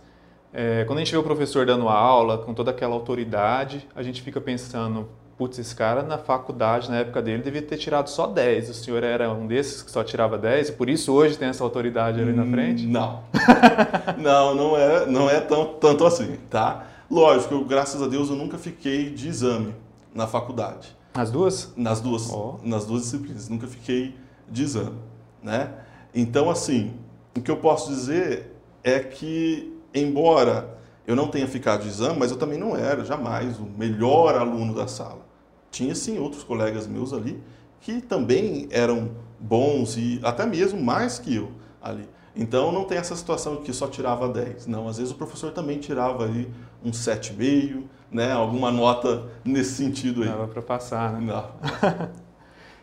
é, 0.53 0.85
quando 0.85 0.99
a 0.99 1.01
gente 1.01 1.11
vê 1.11 1.17
o 1.17 1.23
professor 1.23 1.65
dando 1.65 1.89
aula 1.89 2.37
com 2.37 2.53
toda 2.53 2.71
aquela 2.71 2.93
autoridade, 2.93 3.85
a 3.93 4.01
gente 4.01 4.21
fica 4.21 4.39
pensando, 4.39 5.09
putz, 5.37 5.59
esse 5.59 5.75
cara 5.75 6.01
na 6.01 6.17
faculdade, 6.17 6.89
na 6.89 6.99
época 6.99 7.21
dele, 7.21 7.43
devia 7.43 7.61
ter 7.61 7.75
tirado 7.75 8.09
só 8.09 8.27
10. 8.27 8.69
O 8.69 8.73
senhor 8.75 9.03
era 9.03 9.29
um 9.29 9.45
desses 9.45 9.81
que 9.81 9.91
só 9.91 10.05
tirava 10.05 10.37
10 10.37 10.69
e 10.69 10.71
por 10.71 10.89
isso 10.89 11.11
hoje 11.11 11.37
tem 11.37 11.49
essa 11.49 11.65
autoridade 11.65 12.21
ali 12.21 12.31
na 12.31 12.45
frente? 12.45 12.87
Não. 12.87 13.23
não, 14.17 14.55
não 14.55 14.77
é, 14.77 15.05
não 15.05 15.29
é 15.29 15.41
tão, 15.41 15.73
tanto 15.73 16.05
assim, 16.05 16.37
tá? 16.49 16.85
Lógico, 17.09 17.55
eu, 17.55 17.65
graças 17.65 18.01
a 18.01 18.07
Deus 18.07 18.29
eu 18.29 18.35
nunca 18.35 18.57
fiquei 18.57 19.09
de 19.09 19.27
exame 19.27 19.73
na 20.13 20.27
faculdade. 20.27 20.95
Nas 21.15 21.31
duas? 21.31 21.73
Nas 21.75 21.99
duas, 21.99 22.29
oh. 22.29 22.59
nas 22.63 22.85
duas 22.85 23.01
disciplinas, 23.01 23.49
nunca 23.49 23.65
fiquei 23.65 24.15
de 24.49 24.63
exame, 24.63 24.99
né? 25.41 25.73
Então, 26.13 26.49
assim, 26.49 26.93
o 27.35 27.41
que 27.41 27.49
eu 27.49 27.57
posso 27.57 27.89
dizer 27.89 28.55
é 28.83 28.99
que, 28.99 29.75
embora 29.93 30.77
eu 31.07 31.15
não 31.15 31.27
tenha 31.27 31.47
ficado 31.47 31.81
de 31.81 31.89
exame, 31.89 32.19
mas 32.19 32.29
eu 32.29 32.37
também 32.37 32.59
não 32.59 32.77
era 32.77 33.03
jamais 33.03 33.57
o 33.59 33.63
melhor 33.63 34.35
aluno 34.35 34.75
da 34.75 34.87
sala. 34.87 35.25
Tinha 35.71 35.95
sim 35.95 36.19
outros 36.19 36.43
colegas 36.43 36.85
meus 36.85 37.11
ali 37.11 37.41
que 37.81 38.01
também 38.01 38.67
eram 38.69 39.11
bons 39.39 39.97
e 39.97 40.19
até 40.23 40.45
mesmo 40.45 40.79
mais 40.79 41.17
que 41.17 41.35
eu 41.35 41.51
ali. 41.81 42.07
Então 42.35 42.71
não 42.71 42.83
tem 42.83 42.97
essa 42.97 43.15
situação 43.15 43.57
que 43.57 43.73
só 43.73 43.87
tirava 43.87 44.29
10. 44.29 44.67
Não, 44.67 44.87
às 44.87 44.97
vezes 44.97 45.11
o 45.11 45.15
professor 45.15 45.51
também 45.51 45.79
tirava 45.79 46.23
ali 46.23 46.49
um 46.83 46.91
7,5, 46.91 47.83
né? 48.11 48.31
Alguma 48.31 48.71
nota 48.71 49.27
nesse 49.43 49.73
sentido 49.73 50.23
aí. 50.23 50.29
Dava 50.29 50.47
para 50.47 50.61
passar, 50.61 51.13
né? 51.13 51.19
Não. 51.19 52.19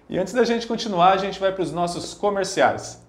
E 0.09 0.19
antes 0.19 0.33
da 0.33 0.45
gente 0.45 0.67
continuar, 0.67 1.15
a 1.15 1.17
gente 1.17 1.41
vai 1.41 1.53
para 1.53 1.63
os 1.63 1.73
nossos 1.73 2.15
comerciais. 2.15 3.05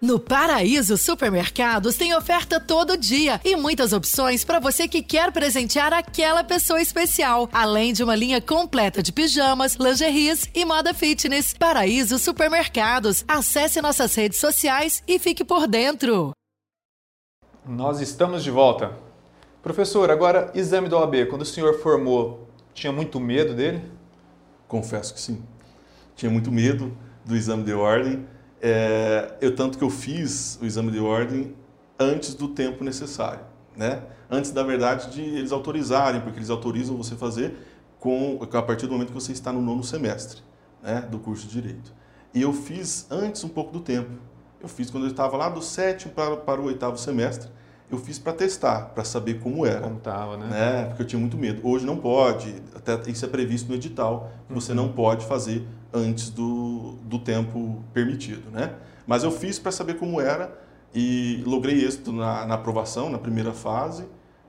No 0.00 0.20
Paraíso 0.20 0.98
Supermercados 0.98 1.96
tem 1.96 2.14
oferta 2.14 2.60
todo 2.60 2.94
dia 2.94 3.40
e 3.42 3.56
muitas 3.56 3.94
opções 3.94 4.44
para 4.44 4.60
você 4.60 4.86
que 4.86 5.02
quer 5.02 5.32
presentear 5.32 5.94
aquela 5.94 6.44
pessoa 6.44 6.82
especial, 6.82 7.48
além 7.50 7.90
de 7.94 8.04
uma 8.04 8.14
linha 8.14 8.38
completa 8.38 9.02
de 9.02 9.10
pijamas, 9.10 9.76
lingeries 9.76 10.46
e 10.54 10.62
moda 10.66 10.92
fitness. 10.92 11.54
Paraíso 11.54 12.18
Supermercados. 12.18 13.24
Acesse 13.26 13.80
nossas 13.80 14.14
redes 14.14 14.38
sociais 14.38 15.02
e 15.08 15.18
fique 15.18 15.42
por 15.42 15.66
dentro. 15.66 16.32
Nós 17.66 18.02
estamos 18.02 18.44
de 18.44 18.50
volta. 18.50 19.03
Professor, 19.64 20.08
agora 20.10 20.52
exame 20.54 20.88
do 20.88 20.96
OAB, 20.96 21.26
quando 21.28 21.42
o 21.42 21.46
senhor 21.46 21.80
formou, 21.80 22.48
tinha 22.72 22.92
muito 22.92 23.18
medo 23.18 23.54
dele? 23.54 23.82
Confesso 24.68 25.12
que 25.12 25.20
sim. 25.20 25.42
Tinha 26.14 26.30
muito 26.30 26.52
medo 26.52 26.96
do 27.24 27.34
exame 27.34 27.64
de 27.64 27.72
ordem 27.72 28.24
é, 28.66 29.36
eu 29.42 29.54
tanto 29.54 29.76
que 29.76 29.84
eu 29.84 29.90
fiz 29.90 30.58
o 30.58 30.64
exame 30.64 30.90
de 30.90 30.98
ordem 30.98 31.54
antes 31.98 32.34
do 32.34 32.48
tempo 32.48 32.82
necessário, 32.82 33.44
né? 33.76 34.02
Antes 34.30 34.52
da 34.52 34.62
verdade 34.62 35.10
de 35.10 35.20
eles 35.20 35.52
autorizarem, 35.52 36.22
porque 36.22 36.38
eles 36.38 36.48
autorizam 36.48 36.96
você 36.96 37.14
fazer 37.14 37.54
com 38.00 38.40
a 38.40 38.62
partir 38.62 38.86
do 38.86 38.92
momento 38.92 39.08
que 39.08 39.14
você 39.14 39.32
está 39.32 39.52
no 39.52 39.60
nono 39.60 39.84
semestre, 39.84 40.40
né, 40.82 41.02
do 41.10 41.18
curso 41.18 41.46
de 41.46 41.60
direito. 41.60 41.92
E 42.32 42.40
eu 42.40 42.54
fiz 42.54 43.06
antes 43.10 43.44
um 43.44 43.50
pouco 43.50 43.70
do 43.70 43.80
tempo. 43.80 44.10
Eu 44.62 44.68
fiz 44.68 44.90
quando 44.90 45.04
eu 45.04 45.10
estava 45.10 45.36
lá 45.36 45.50
do 45.50 45.60
sétimo 45.60 46.14
para, 46.14 46.34
para 46.38 46.58
o 46.58 46.64
oitavo 46.64 46.96
semestre. 46.96 47.50
Eu 47.90 47.98
fiz 47.98 48.18
para 48.18 48.32
testar, 48.32 48.86
para 48.94 49.04
saber 49.04 49.40
como 49.40 49.64
era. 49.66 49.82
Como 49.82 49.98
estava, 49.98 50.36
né? 50.36 50.46
né? 50.46 50.84
Porque 50.86 51.02
eu 51.02 51.06
tinha 51.06 51.20
muito 51.20 51.36
medo. 51.36 51.66
Hoje 51.66 51.84
não 51.84 51.96
pode, 51.96 52.54
até 52.74 53.10
isso 53.10 53.24
é 53.24 53.28
previsto 53.28 53.68
no 53.68 53.74
edital, 53.74 54.30
que 54.48 54.54
você 54.54 54.72
não 54.72 54.88
pode 54.88 55.24
fazer 55.26 55.66
antes 55.92 56.30
do, 56.30 56.96
do 57.02 57.18
tempo 57.18 57.82
permitido, 57.92 58.50
né? 58.50 58.72
Mas 59.06 59.22
eu 59.22 59.30
fiz 59.30 59.58
para 59.58 59.70
saber 59.70 59.94
como 59.94 60.20
era 60.20 60.52
e 60.94 61.42
logrei 61.46 61.84
êxito 61.84 62.12
na, 62.12 62.46
na, 62.46 62.54
aprovação, 62.54 63.10
na 63.10 63.18
primeira 63.18 63.52
fase 63.52 64.04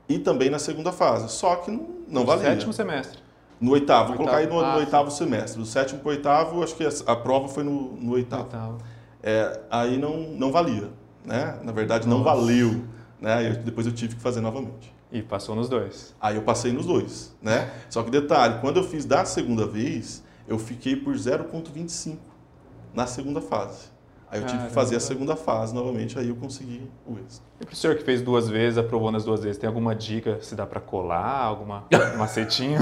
e 0.08 0.18
também 0.18 0.50
na 0.50 0.60
segunda 0.60 0.92
fase. 0.92 1.30
Só 1.30 1.58
que 1.58 1.70
não, 1.70 1.88
não 2.08 2.22
no 2.22 2.26
valia. 2.26 2.46
sétimo 2.46 2.72
semestre. 2.72 3.20
No 3.60 3.72
oitavo, 3.72 4.10
vou 4.10 4.18
colocar 4.18 4.38
aí 4.38 4.48
no, 4.48 4.60
ah, 4.60 4.74
no 4.74 4.80
oitavo 4.80 5.10
semestre. 5.12 5.60
Do 5.60 5.66
sétimo 5.66 6.00
para 6.00 6.10
o 6.10 6.12
oitavo, 6.12 6.64
acho 6.64 6.76
que 6.76 6.86
a, 6.86 6.90
a 7.08 7.16
prova 7.16 7.48
foi 7.48 7.64
no, 7.64 7.94
no 7.96 8.14
oitavo. 8.14 8.44
oitavo. 8.44 8.78
É, 9.24 9.60
aí 9.72 9.98
não, 9.98 10.18
não 10.18 10.52
valia, 10.52 10.90
né? 11.24 11.58
Na 11.64 11.72
verdade, 11.72 12.08
não 12.08 12.20
Nossa. 12.20 12.36
valeu, 12.36 12.84
né? 13.20 13.50
Eu, 13.50 13.56
depois 13.56 13.86
eu 13.88 13.94
tive 13.94 14.16
que 14.16 14.22
fazer 14.22 14.42
novamente. 14.42 14.94
E 15.12 15.22
passou 15.22 15.56
nos 15.56 15.70
dois. 15.70 16.16
Aí 16.20 16.36
eu 16.36 16.42
passei 16.42 16.72
nos 16.72 16.86
dois, 16.86 17.36
né? 17.42 17.72
Só 17.90 18.04
que 18.04 18.10
detalhe, 18.10 18.60
quando 18.60 18.78
eu 18.78 18.84
fiz 18.84 19.06
da 19.06 19.24
segunda 19.24 19.66
vez, 19.66 20.24
eu 20.48 20.58
fiquei 20.58 20.96
por 20.96 21.14
0,25 21.14 22.18
na 22.94 23.08
segunda 23.08 23.42
fase. 23.42 23.96
Aí 24.30 24.42
eu 24.42 24.48
tive 24.48 24.64
que 24.66 24.74
fazer 24.74 24.96
a 24.96 25.00
segunda 25.00 25.36
fase 25.36 25.74
novamente, 25.74 26.18
aí 26.18 26.30
eu 26.30 26.36
consegui 26.36 26.90
o 27.06 27.14
êxito. 27.14 27.46
E 27.62 27.66
para 27.66 27.74
o 27.74 27.76
senhor 27.76 27.96
que 27.96 28.04
fez 28.04 28.22
duas 28.22 28.50
vezes, 28.50 28.78
aprovou 28.78 29.12
nas 29.12 29.24
duas 29.24 29.44
vezes, 29.44 29.58
tem 29.58 29.68
alguma 29.68 29.96
dica 29.96 30.40
se 30.42 30.56
dá 30.56 30.66
para 30.66 30.82
colar, 30.82 31.44
alguma 31.44 31.86
macetinho? 32.18 32.80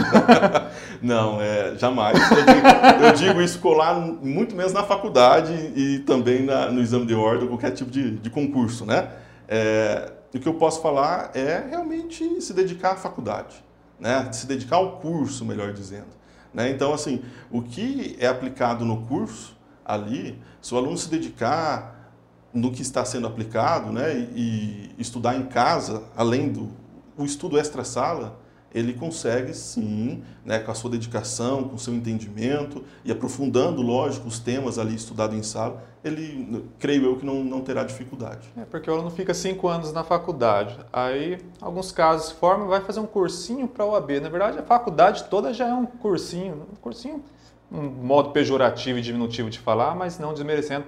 Não, 1.01 1.39
é, 1.41 1.75
jamais. 1.75 2.17
Eu 2.17 2.45
digo, 2.45 3.05
eu 3.05 3.13
digo, 3.13 3.41
isso 3.41 3.59
colar 3.59 3.93
muito 3.93 4.55
menos 4.55 4.71
na 4.71 4.83
faculdade 4.83 5.53
e 5.75 5.99
também 5.99 6.43
na, 6.43 6.71
no 6.71 6.81
exame 6.81 7.05
de 7.05 7.13
ordem, 7.13 7.47
qualquer 7.47 7.71
tipo 7.71 7.91
de, 7.91 8.17
de 8.17 8.29
concurso, 8.29 8.85
né? 8.85 9.09
É, 9.47 10.11
o 10.37 10.41
que 10.41 10.47
eu 10.47 10.55
posso 10.55 10.81
falar 10.81 11.31
é 11.35 11.65
realmente 11.69 12.41
se 12.41 12.53
dedicar 12.53 12.93
à 12.93 12.95
faculdade, 12.95 13.63
né? 13.99 14.31
Se 14.31 14.47
dedicar 14.47 14.77
ao 14.77 14.97
curso, 14.97 15.45
melhor 15.45 15.73
dizendo. 15.73 16.07
Né? 16.53 16.69
Então, 16.69 16.93
assim, 16.93 17.23
o 17.51 17.61
que 17.61 18.15
é 18.19 18.27
aplicado 18.27 18.85
no 18.85 19.05
curso 19.05 19.55
ali, 19.85 20.41
se 20.61 20.73
o 20.73 20.77
aluno 20.77 20.97
se 20.97 21.09
dedicar 21.09 22.11
no 22.53 22.71
que 22.71 22.81
está 22.81 23.03
sendo 23.03 23.25
aplicado 23.25 23.91
né, 23.91 24.15
e, 24.15 24.93
e 24.97 25.01
estudar 25.01 25.35
em 25.35 25.45
casa, 25.45 26.03
além 26.15 26.51
do 26.51 26.69
o 27.17 27.23
estudo 27.25 27.57
extra-sala, 27.59 28.39
ele 28.73 28.93
consegue 28.93 29.53
sim, 29.53 30.23
né, 30.43 30.59
com 30.59 30.71
a 30.71 30.73
sua 30.73 30.89
dedicação, 30.89 31.63
com 31.65 31.75
o 31.75 31.79
seu 31.79 31.93
entendimento 31.93 32.83
e 33.05 33.11
aprofundando, 33.11 33.81
lógico, 33.81 34.27
os 34.27 34.39
temas 34.39 34.79
ali 34.79 34.95
estudados 34.95 35.37
em 35.37 35.43
sala, 35.43 35.83
ele, 36.03 36.65
creio 36.79 37.05
eu, 37.05 37.15
que 37.17 37.25
não, 37.25 37.43
não 37.43 37.61
terá 37.61 37.83
dificuldade. 37.83 38.49
É 38.57 38.65
porque 38.65 38.89
o 38.89 38.93
aluno 38.93 39.11
fica 39.11 39.33
cinco 39.33 39.67
anos 39.67 39.93
na 39.93 40.03
faculdade, 40.03 40.77
aí, 40.91 41.37
alguns 41.61 41.91
casos, 41.91 42.31
forma 42.31 42.65
vai 42.65 42.81
fazer 42.81 42.99
um 42.99 43.05
cursinho 43.05 43.67
para 43.67 43.83
a 43.83 43.87
OAB. 43.87 44.19
Na 44.21 44.29
verdade, 44.29 44.57
a 44.57 44.63
faculdade 44.63 45.25
toda 45.25 45.53
já 45.53 45.67
é 45.67 45.73
um 45.73 45.85
cursinho, 45.85 46.67
um 46.71 46.75
cursinho, 46.75 47.23
um 47.71 47.81
modo 47.81 48.31
pejorativo 48.31 48.99
e 48.99 49.01
diminutivo 49.01 49.49
de 49.49 49.59
falar, 49.59 49.95
mas 49.95 50.19
não 50.19 50.33
desmerecendo. 50.33 50.85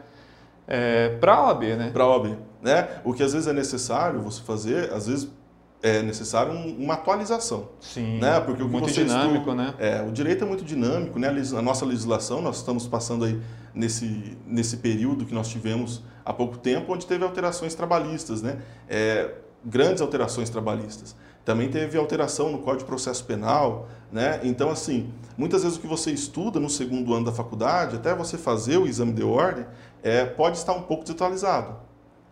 É, 0.67 1.09
para 1.19 1.35
a 1.35 1.47
OAB, 1.47 1.63
né? 1.77 1.91
Para 1.91 2.03
a 2.03 2.07
OAB, 2.07 2.37
né? 2.61 2.99
O 3.03 3.13
que 3.13 3.21
às 3.21 3.33
vezes 3.33 3.47
é 3.47 3.53
necessário 3.53 4.19
você 4.19 4.41
fazer, 4.41 4.91
às 4.91 5.05
vezes 5.07 5.29
é 5.85 6.01
necessário 6.01 6.51
uma 6.51 6.95
atualização. 6.95 7.69
Sim. 7.79 8.17
Né? 8.17 8.39
Porque 8.39 8.63
o 8.63 8.67
muito 8.67 8.91
dinâmico, 8.91 9.37
estuda, 9.37 9.55
né? 9.55 9.73
É, 9.77 10.01
o 10.01 10.11
direito 10.11 10.43
é 10.43 10.47
muito 10.47 10.65
dinâmico, 10.65 11.19
né? 11.19 11.27
A 11.27 11.61
nossa 11.61 11.85
legislação, 11.85 12.41
nós 12.41 12.57
estamos 12.57 12.87
passando 12.87 13.23
aí 13.23 13.39
nesse, 13.71 14.35
nesse 14.47 14.77
período 14.77 15.25
que 15.25 15.33
nós 15.33 15.47
tivemos 15.47 16.01
há 16.25 16.33
pouco 16.33 16.57
tempo, 16.57 16.91
onde 16.91 17.05
teve 17.05 17.23
alterações 17.23 17.75
trabalhistas, 17.75 18.41
né? 18.41 18.57
É, 18.89 19.31
grandes 19.63 20.01
alterações 20.01 20.49
trabalhistas. 20.49 21.15
Também 21.45 21.69
teve 21.69 21.95
alteração 21.99 22.51
no 22.51 22.57
Código 22.57 22.79
de 22.79 22.85
Processo 22.85 23.23
Penal, 23.23 23.87
né? 24.11 24.39
Então, 24.41 24.71
assim, 24.71 25.13
muitas 25.37 25.61
vezes 25.61 25.77
o 25.77 25.81
que 25.81 25.85
você 25.85 26.09
estuda 26.09 26.59
no 26.59 26.69
segundo 26.69 27.13
ano 27.13 27.25
da 27.25 27.31
faculdade, 27.31 27.97
até 27.97 28.15
você 28.15 28.39
fazer 28.39 28.77
o 28.77 28.87
exame 28.87 29.13
de 29.13 29.23
ordem, 29.23 29.67
é, 30.01 30.25
pode 30.25 30.57
estar 30.57 30.73
um 30.73 30.81
pouco 30.81 31.03
desatualizado. 31.03 31.75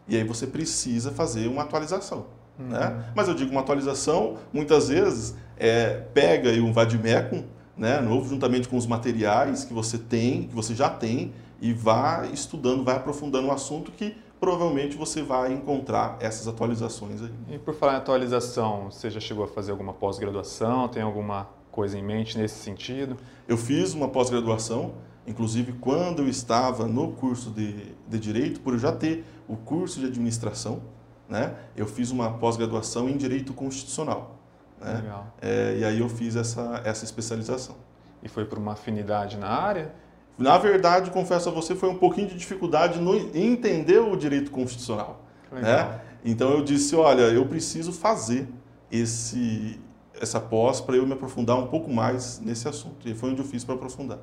E 0.07 0.17
aí 0.17 0.23
você 0.23 0.47
precisa 0.47 1.11
fazer 1.11 1.47
uma 1.47 1.61
atualização. 1.61 2.25
Uhum. 2.59 2.67
Né? 2.67 3.03
Mas 3.15 3.27
eu 3.27 3.33
digo 3.33 3.51
uma 3.51 3.61
atualização, 3.61 4.37
muitas 4.51 4.89
vezes 4.89 5.35
é, 5.57 6.03
pega 6.13 6.49
aí 6.49 6.61
um 6.61 6.71
vademecum 6.71 7.43
né, 7.77 7.99
novo, 7.99 8.29
juntamente 8.29 8.67
com 8.67 8.77
os 8.77 8.85
materiais 8.85 9.65
que 9.65 9.73
você 9.73 9.97
tem, 9.97 10.43
que 10.43 10.53
você 10.53 10.75
já 10.75 10.89
tem, 10.89 11.33
e 11.59 11.73
vá 11.73 12.27
estudando, 12.31 12.83
vai 12.83 12.95
aprofundando 12.95 13.47
o 13.47 13.51
assunto 13.51 13.91
que 13.91 14.15
provavelmente 14.39 14.97
você 14.97 15.21
vai 15.21 15.53
encontrar 15.53 16.17
essas 16.19 16.47
atualizações 16.47 17.21
aí. 17.21 17.31
E 17.55 17.57
por 17.57 17.73
falar 17.73 17.93
em 17.93 17.97
atualização, 17.97 18.91
você 18.91 19.09
já 19.09 19.19
chegou 19.19 19.45
a 19.45 19.47
fazer 19.47 19.71
alguma 19.71 19.93
pós-graduação? 19.93 20.89
Tem 20.89 21.01
alguma 21.01 21.47
coisa 21.71 21.97
em 21.97 22.03
mente 22.03 22.37
nesse 22.37 22.55
sentido? 22.55 23.15
Eu 23.47 23.57
fiz 23.57 23.93
uma 23.93 24.09
pós-graduação, 24.09 24.95
inclusive 25.25 25.71
quando 25.73 26.23
eu 26.23 26.27
estava 26.27 26.85
no 26.85 27.13
curso 27.13 27.49
de, 27.51 27.95
de 28.05 28.19
Direito, 28.19 28.59
por 28.59 28.73
eu 28.73 28.79
já 28.79 28.91
ter 28.91 29.23
o 29.47 29.55
curso 29.55 30.01
de 30.01 30.07
Administração, 30.07 30.81
né? 31.27 31.55
Eu 31.75 31.85
fiz 31.85 32.11
uma 32.11 32.31
pós-graduação 32.31 33.09
em 33.09 33.17
Direito 33.17 33.53
Constitucional. 33.53 34.37
Né? 34.79 34.93
Legal. 34.95 35.27
É, 35.41 35.77
e 35.79 35.85
aí 35.85 35.99
eu 35.99 36.09
fiz 36.09 36.35
essa, 36.35 36.81
essa 36.83 37.05
especialização. 37.05 37.75
E 38.21 38.29
foi 38.29 38.45
por 38.45 38.57
uma 38.57 38.73
afinidade 38.73 39.37
na 39.37 39.49
área? 39.49 39.93
Na 40.37 40.57
verdade, 40.57 41.11
confesso 41.11 41.49
a 41.49 41.51
você, 41.51 41.75
foi 41.75 41.89
um 41.89 41.97
pouquinho 41.97 42.27
de 42.27 42.35
dificuldade 42.35 42.99
no 42.99 43.15
entender 43.35 43.99
o 43.99 44.15
direito 44.15 44.49
constitucional. 44.51 45.21
Né? 45.51 45.99
Então 46.25 46.51
eu 46.51 46.63
disse, 46.63 46.95
olha, 46.95 47.23
eu 47.23 47.45
preciso 47.45 47.91
fazer 47.91 48.47
esse, 48.91 49.79
essa 50.19 50.39
pós 50.39 50.81
para 50.81 50.95
eu 50.95 51.05
me 51.05 51.13
aprofundar 51.13 51.57
um 51.57 51.67
pouco 51.67 51.91
mais 51.91 52.39
nesse 52.39 52.67
assunto. 52.67 53.07
E 53.07 53.13
foi 53.13 53.31
onde 53.31 53.41
eu 53.41 53.45
fiz 53.45 53.63
para 53.63 53.75
aprofundar. 53.75 54.19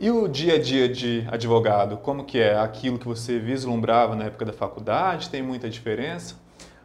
E 0.00 0.12
o 0.12 0.28
dia 0.28 0.54
a 0.54 0.58
dia 0.62 0.88
de 0.88 1.26
advogado, 1.28 1.96
como 1.96 2.24
que 2.24 2.38
é? 2.38 2.56
Aquilo 2.56 3.00
que 3.00 3.08
você 3.08 3.40
vislumbrava 3.40 4.14
na 4.14 4.26
época 4.26 4.44
da 4.44 4.52
faculdade, 4.52 5.28
tem 5.28 5.42
muita 5.42 5.68
diferença? 5.68 6.36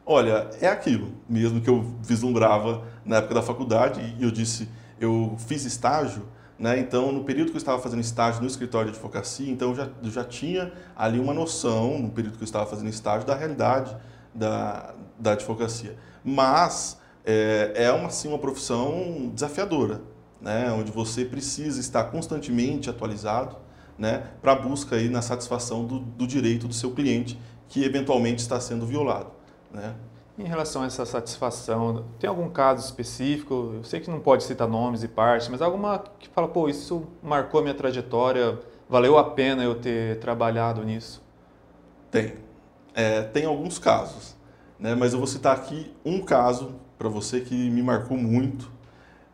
Olha, 0.03 0.49
é 0.59 0.67
aquilo 0.67 1.13
mesmo 1.29 1.61
que 1.61 1.69
eu 1.69 1.95
vislumbrava 2.01 2.83
na 3.05 3.17
época 3.17 3.35
da 3.35 3.43
faculdade 3.43 4.01
e 4.19 4.23
eu 4.23 4.31
disse, 4.31 4.67
eu 4.99 5.35
fiz 5.37 5.63
estágio, 5.63 6.27
né? 6.57 6.79
Então, 6.79 7.11
no 7.11 7.23
período 7.23 7.51
que 7.51 7.55
eu 7.55 7.59
estava 7.59 7.79
fazendo 7.79 8.01
estágio 8.01 8.41
no 8.41 8.47
escritório 8.47 8.89
de 8.89 8.97
advocacia, 8.97 9.51
então 9.51 9.69
eu 9.69 9.75
já, 9.75 9.89
eu 10.03 10.09
já 10.09 10.23
tinha 10.23 10.73
ali 10.95 11.19
uma 11.19 11.35
noção, 11.35 11.99
no 11.99 12.09
período 12.09 12.37
que 12.37 12.43
eu 12.43 12.45
estava 12.45 12.65
fazendo 12.65 12.89
estágio, 12.89 13.27
da 13.27 13.35
realidade 13.35 13.95
da, 14.33 14.95
da 15.19 15.33
advocacia. 15.33 15.95
Mas 16.23 16.99
é, 17.23 17.73
é 17.75 17.91
uma, 17.91 18.07
assim, 18.07 18.27
uma 18.27 18.39
profissão 18.39 19.31
desafiadora, 19.35 20.01
né, 20.43 20.69
onde 20.73 20.91
você 20.91 21.23
precisa 21.23 21.79
estar 21.79 22.03
constantemente 22.05 22.89
atualizado 22.89 23.55
né, 23.97 24.23
para 24.41 24.51
a 24.51 24.55
busca 24.55 24.97
aí 24.97 25.07
na 25.07 25.21
satisfação 25.21 25.85
do, 25.85 25.99
do, 25.99 26.27
direito 26.27 26.67
do 26.67 26.73
seu 26.73 26.91
cliente 26.91 27.39
que 27.69 27.83
eventualmente 27.85 28.41
está 28.41 28.59
sendo 28.59 28.85
violado. 28.85 29.31
Né. 29.71 29.95
Em 30.37 30.43
relação 30.43 30.81
a 30.83 30.85
essa 30.85 31.05
satisfação, 31.05 32.05
tem 32.19 32.29
algum 32.29 32.49
caso 32.49 32.83
específico? 32.83 33.71
Eu 33.75 33.83
sei 33.83 34.01
que 34.01 34.09
não 34.09 34.19
pode 34.19 34.43
citar 34.43 34.67
nomes 34.67 35.01
e 35.01 35.07
partes, 35.07 35.47
mas 35.47 35.61
alguma 35.61 36.03
que 36.19 36.27
fala, 36.27 36.47
pô, 36.47 36.67
isso 36.67 37.07
marcou 37.21 37.61
a 37.61 37.63
minha 37.63 37.75
trajetória, 37.75 38.59
valeu 38.89 39.17
a 39.17 39.23
pena 39.23 39.63
eu 39.63 39.75
ter 39.75 40.19
trabalhado 40.19 40.83
nisso? 40.83 41.23
Tem. 42.11 42.35
É, 42.93 43.21
tem 43.21 43.45
alguns 43.45 43.79
casos, 43.79 44.35
né? 44.77 44.93
mas 44.93 45.13
eu 45.13 45.19
vou 45.19 45.27
citar 45.27 45.55
aqui 45.55 45.91
um 46.03 46.19
caso 46.21 46.75
para 46.97 47.09
você 47.09 47.39
que 47.39 47.69
me 47.69 47.81
marcou 47.81 48.17
muito, 48.17 48.72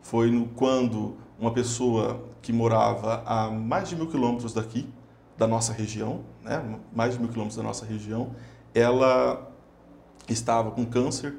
foi 0.09 0.31
no, 0.31 0.47
quando 0.47 1.17
uma 1.37 1.51
pessoa 1.51 2.25
que 2.41 2.51
morava 2.51 3.21
a 3.27 3.51
mais 3.51 3.89
de 3.89 3.95
mil 3.95 4.07
quilômetros 4.07 4.53
daqui, 4.53 4.89
da 5.37 5.47
nossa 5.47 5.71
região, 5.71 6.21
né? 6.43 6.79
mais 6.91 7.13
de 7.13 7.19
mil 7.19 7.29
quilômetros 7.29 7.57
da 7.57 7.61
nossa 7.61 7.85
região, 7.85 8.31
ela 8.73 9.51
estava 10.27 10.71
com 10.71 10.83
câncer, 10.83 11.35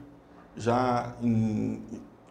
já 0.57 1.17
em, 1.21 1.83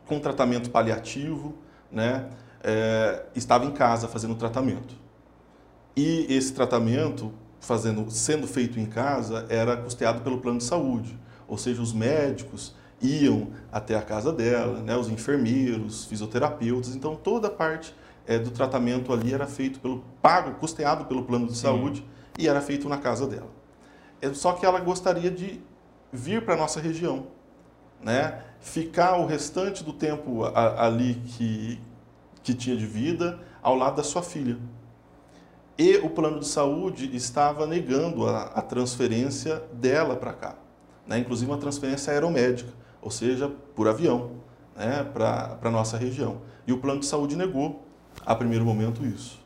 com 0.05 0.17
tratamento 0.17 0.69
paliativo, 0.69 1.55
né? 1.91 2.29
É, 2.63 3.25
estava 3.35 3.65
em 3.65 3.71
casa 3.71 4.07
fazendo 4.07 4.35
tratamento. 4.35 4.95
E 5.95 6.25
esse 6.29 6.53
tratamento, 6.53 7.33
fazendo, 7.59 8.09
sendo 8.09 8.47
feito 8.47 8.79
em 8.79 8.85
casa, 8.85 9.45
era 9.49 9.75
custeado 9.75 10.21
pelo 10.21 10.39
plano 10.39 10.59
de 10.59 10.63
saúde, 10.63 11.19
ou 11.47 11.57
seja, 11.57 11.81
os 11.81 11.91
médicos 11.91 12.73
iam 13.01 13.49
até 13.71 13.95
a 13.95 14.01
casa 14.01 14.31
dela, 14.31 14.79
né? 14.81 14.95
os 14.95 15.09
enfermeiros, 15.09 16.05
fisioterapeutas, 16.05 16.95
então 16.95 17.15
toda 17.15 17.47
a 17.47 17.51
parte 17.51 17.93
é, 18.27 18.37
do 18.37 18.51
tratamento 18.51 19.11
ali 19.11 19.33
era 19.33 19.47
feito 19.47 19.79
pelo 19.79 20.03
pago, 20.21 20.55
custeado 20.59 21.05
pelo 21.05 21.23
plano 21.23 21.47
de 21.47 21.57
saúde 21.57 22.01
Sim. 22.01 22.05
e 22.37 22.47
era 22.47 22.61
feito 22.61 22.87
na 22.87 22.97
casa 22.97 23.25
dela. 23.25 23.49
É, 24.21 24.33
só 24.33 24.53
que 24.53 24.65
ela 24.65 24.79
gostaria 24.79 25.31
de 25.31 25.61
vir 26.11 26.43
para 26.43 26.53
a 26.53 26.57
nossa 26.57 26.79
região, 26.79 27.27
né? 28.01 28.43
ficar 28.59 29.17
o 29.17 29.25
restante 29.25 29.83
do 29.83 29.93
tempo 29.93 30.43
ali 30.45 31.15
que, 31.25 31.79
que 32.43 32.53
tinha 32.53 32.75
de 32.75 32.85
vida 32.85 33.39
ao 33.61 33.75
lado 33.75 33.97
da 33.97 34.03
sua 34.03 34.21
filha. 34.21 34.57
E 35.77 35.95
o 35.97 36.09
plano 36.09 36.39
de 36.39 36.47
saúde 36.47 37.15
estava 37.15 37.65
negando 37.65 38.27
a, 38.27 38.43
a 38.43 38.61
transferência 38.61 39.63
dela 39.71 40.15
para 40.15 40.33
cá, 40.33 40.55
né? 41.07 41.19
inclusive 41.19 41.49
uma 41.49 41.57
transferência 41.57 42.11
aeromédica, 42.11 42.71
ou 43.01 43.11
seja, 43.11 43.49
por 43.75 43.87
avião, 43.87 44.31
né? 44.75 45.03
para 45.03 45.57
a 45.61 45.71
nossa 45.71 45.97
região. 45.97 46.41
E 46.65 46.73
o 46.73 46.79
plano 46.79 46.99
de 46.99 47.05
saúde 47.05 47.35
negou, 47.35 47.83
a 48.25 48.35
primeiro 48.35 48.65
momento, 48.65 49.05
isso. 49.05 49.39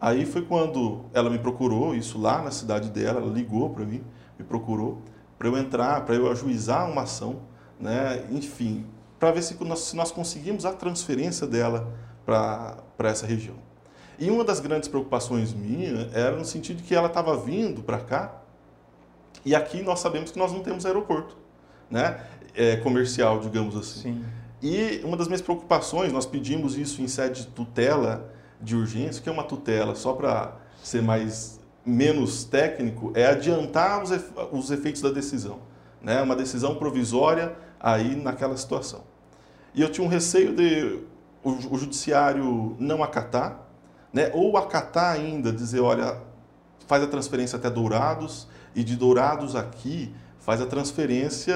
Aí 0.00 0.24
foi 0.24 0.42
quando 0.42 1.04
ela 1.12 1.28
me 1.28 1.38
procurou, 1.38 1.94
isso 1.94 2.18
lá 2.18 2.42
na 2.42 2.50
cidade 2.50 2.90
dela, 2.90 3.20
ela 3.20 3.32
ligou 3.32 3.70
para 3.70 3.84
mim, 3.84 4.02
me 4.38 4.44
procurou, 4.44 5.02
para 5.38 5.48
eu 5.48 5.56
entrar, 5.56 6.04
para 6.04 6.14
eu 6.14 6.30
ajuizar 6.30 6.90
uma 6.90 7.02
ação, 7.02 7.40
né? 7.80 8.24
enfim, 8.30 8.86
para 9.18 9.32
ver 9.32 9.42
se 9.42 9.62
nós, 9.64 9.80
se 9.80 9.96
nós 9.96 10.12
conseguimos 10.12 10.64
a 10.64 10.72
transferência 10.72 11.46
dela 11.46 11.92
para 12.24 12.76
essa 12.98 13.26
região. 13.26 13.56
E 14.18 14.30
uma 14.30 14.44
das 14.44 14.60
grandes 14.60 14.88
preocupações 14.88 15.52
minha 15.52 16.10
era 16.12 16.36
no 16.36 16.44
sentido 16.44 16.78
de 16.78 16.82
que 16.84 16.94
ela 16.94 17.06
estava 17.06 17.36
vindo 17.36 17.82
para 17.82 17.98
cá 17.98 18.38
e 19.44 19.54
aqui 19.54 19.82
nós 19.82 20.00
sabemos 20.00 20.30
que 20.30 20.38
nós 20.38 20.52
não 20.52 20.60
temos 20.60 20.84
aeroporto, 20.84 21.36
né? 21.90 22.20
É, 22.58 22.76
comercial, 22.76 23.38
digamos 23.38 23.76
assim. 23.76 24.02
Sim. 24.02 24.24
E 24.60 25.00
uma 25.04 25.16
das 25.16 25.28
minhas 25.28 25.40
preocupações, 25.40 26.12
nós 26.12 26.26
pedimos 26.26 26.76
isso 26.76 27.00
em 27.00 27.06
sede 27.06 27.42
de 27.42 27.46
tutela 27.48 28.32
de 28.60 28.74
urgência, 28.74 29.22
que 29.22 29.28
é 29.28 29.32
uma 29.32 29.44
tutela 29.44 29.94
só 29.94 30.12
para 30.12 30.56
ser 30.82 31.00
mais 31.00 31.58
menos 31.86 32.44
técnico 32.44 33.12
é 33.14 33.26
adiantar 33.26 34.02
os, 34.02 34.10
os 34.52 34.70
efeitos 34.70 35.00
da 35.00 35.10
decisão, 35.10 35.60
né? 36.02 36.20
Uma 36.20 36.36
decisão 36.36 36.74
provisória 36.74 37.56
aí 37.80 38.14
naquela 38.14 38.56
situação. 38.56 39.02
E 39.74 39.80
eu 39.80 39.90
tinha 39.90 40.04
um 40.04 40.10
receio 40.10 40.54
de 40.54 41.00
o, 41.42 41.50
o 41.50 41.78
judiciário 41.78 42.76
não 42.78 43.02
acatar, 43.02 43.66
né? 44.12 44.30
Ou 44.34 44.56
acatar 44.56 45.14
ainda, 45.14 45.50
dizer, 45.52 45.80
olha, 45.80 46.20
faz 46.86 47.02
a 47.02 47.06
transferência 47.06 47.56
até 47.56 47.70
Dourados 47.70 48.48
e 48.74 48.84
de 48.84 48.96
Dourados 48.96 49.56
aqui 49.56 50.12
faz 50.40 50.60
a 50.60 50.66
transferência 50.66 51.54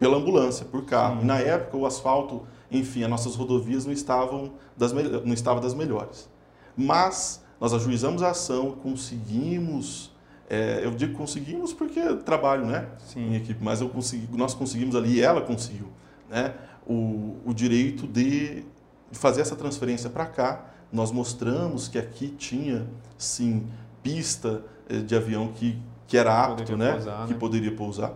pela 0.00 0.16
ambulância, 0.16 0.64
por 0.64 0.84
carro. 0.86 1.20
E 1.20 1.24
na 1.24 1.38
época 1.38 1.76
o 1.76 1.84
asfalto, 1.84 2.42
enfim, 2.70 3.04
as 3.04 3.10
nossas 3.10 3.36
rodovias 3.36 3.84
não 3.84 3.92
estavam 3.92 4.52
das, 4.74 4.92
não 4.92 5.34
estavam 5.34 5.60
das 5.60 5.74
melhores. 5.74 6.28
Mas 6.74 7.44
nós 7.60 7.74
ajuizamos 7.74 8.22
a 8.22 8.30
ação, 8.30 8.72
conseguimos, 8.72 10.10
é, 10.48 10.80
eu 10.82 10.90
digo 10.92 11.12
conseguimos 11.12 11.74
porque 11.74 12.00
trabalho 12.24 12.64
né, 12.64 12.88
Sim. 13.04 13.32
em 13.32 13.36
equipe, 13.36 13.62
mas 13.62 13.82
eu 13.82 13.90
consegui, 13.90 14.26
nós 14.34 14.54
conseguimos 14.54 14.96
ali, 14.96 15.16
e 15.16 15.20
ela 15.20 15.42
conseguiu, 15.42 15.88
né, 16.30 16.54
o, 16.86 17.36
o 17.44 17.52
direito 17.52 18.06
de 18.06 18.64
fazer 19.12 19.42
essa 19.42 19.54
transferência 19.54 20.08
para 20.08 20.24
cá. 20.24 20.66
Nós 20.90 21.12
mostramos 21.12 21.86
que 21.86 21.98
aqui 21.98 22.28
tinha, 22.30 22.86
sim, 23.16 23.66
pista 24.02 24.64
é, 24.88 24.96
de 24.96 25.14
avião 25.14 25.48
que, 25.48 25.78
que 26.08 26.16
era 26.16 26.46
apto, 26.46 26.76
né, 26.76 26.94
pousar, 26.94 27.26
que 27.26 27.32
né? 27.34 27.38
poderia 27.38 27.76
pousar. 27.76 28.12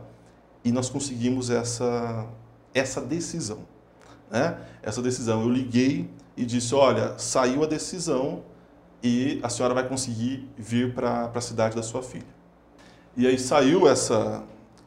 E 0.64 0.72
nós 0.72 0.88
conseguimos 0.88 1.50
essa, 1.50 2.26
essa 2.72 3.00
decisão. 3.00 3.60
Né? 4.30 4.58
Essa 4.82 5.02
decisão. 5.02 5.42
Eu 5.42 5.50
liguei 5.50 6.10
e 6.36 6.44
disse, 6.44 6.74
olha, 6.74 7.16
saiu 7.18 7.62
a 7.62 7.66
decisão 7.66 8.42
e 9.02 9.38
a 9.42 9.48
senhora 9.50 9.74
vai 9.74 9.86
conseguir 9.86 10.48
vir 10.56 10.94
para 10.94 11.30
a 11.32 11.40
cidade 11.40 11.76
da 11.76 11.82
sua 11.82 12.02
filha. 12.02 12.34
E 13.16 13.26
aí 13.26 13.38
saiu 13.38 13.86
essa, 13.86 14.42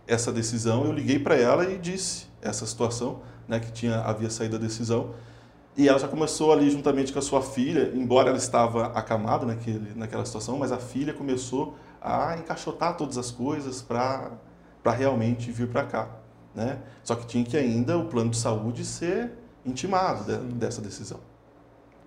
essa 0.08 0.32
decisão, 0.34 0.86
eu 0.86 0.92
liguei 0.92 1.20
para 1.20 1.36
ela 1.36 1.70
e 1.70 1.78
disse 1.78 2.26
essa 2.42 2.66
situação, 2.66 3.22
né, 3.48 3.60
que 3.60 3.72
tinha 3.72 4.02
havia 4.02 4.30
saído 4.30 4.56
a 4.56 4.60
decisão, 4.60 5.14
e 5.78 5.88
ela 5.88 6.00
já 6.00 6.08
começou 6.08 6.52
ali 6.52 6.70
juntamente 6.72 7.14
com 7.14 7.20
a 7.20 7.22
sua 7.22 7.42
filha, 7.42 7.92
embora 7.94 8.30
ela 8.30 8.38
estava 8.38 8.88
acamada 8.88 9.46
naquele, 9.46 9.94
naquela 9.96 10.26
situação, 10.26 10.58
mas 10.58 10.72
a 10.72 10.78
filha 10.78 11.14
começou 11.14 11.76
a 12.02 12.36
encaixotar 12.38 12.98
todas 12.98 13.18
as 13.18 13.30
coisas 13.30 13.82
para 13.82 14.32
realmente 14.86 15.52
vir 15.52 15.68
para 15.68 15.84
cá. 15.84 16.10
Né? 16.56 16.80
Só 17.04 17.16
que 17.16 17.28
tinha 17.28 17.44
que 17.44 17.56
ainda 17.56 17.98
o 17.98 18.06
plano 18.06 18.32
de 18.32 18.38
saúde 18.38 18.84
ser 18.84 19.32
intimado 19.66 20.24
de, 20.24 20.38
dessa 20.56 20.82
decisão. 20.82 21.20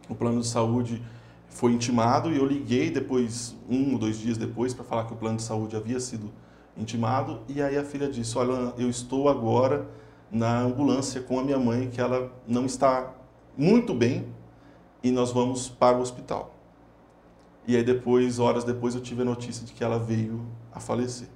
O 0.09 0.15
plano 0.15 0.41
de 0.41 0.47
saúde 0.47 1.03
foi 1.49 1.73
intimado 1.73 2.33
e 2.33 2.39
eu 2.39 2.47
liguei 2.47 2.91
depois, 2.91 3.55
um 3.69 3.93
ou 3.93 3.99
dois 3.99 4.19
dias 4.19 4.37
depois, 4.37 4.75
para 4.75 4.85
falar 4.85 5.05
que 5.05 5.13
o 5.13 5.17
plano 5.17 5.37
de 5.37 5.43
saúde 5.43 5.77
havia 5.77 6.01
sido 6.01 6.33
intimado. 6.77 7.41
E 7.49 7.63
aí 7.63 7.77
a 7.77 7.85
filha 7.85 8.09
disse: 8.09 8.37
Olha, 8.39 8.73
eu 8.79 8.89
estou 8.89 9.29
agora 9.29 9.87
na 10.31 10.61
ambulância 10.61 11.21
com 11.21 11.39
a 11.39 11.45
minha 11.45 11.59
mãe, 11.59 11.91
que 11.91 12.01
ela 12.01 12.33
não 12.47 12.65
está 12.65 13.13
muito 13.57 13.93
bem 13.93 14.27
e 15.03 15.11
nós 15.11 15.33
vamos 15.33 15.69
para 15.69 15.97
o 15.97 16.01
hospital. 16.01 16.55
E 17.67 17.77
aí 17.77 17.83
depois, 17.83 18.39
horas 18.39 18.65
depois, 18.65 18.95
eu 18.95 19.01
tive 19.01 19.23
a 19.23 19.25
notícia 19.25 19.65
de 19.65 19.73
que 19.73 19.85
ela 19.85 19.99
veio 19.99 20.45
a 20.73 20.81
falecer. 20.81 21.29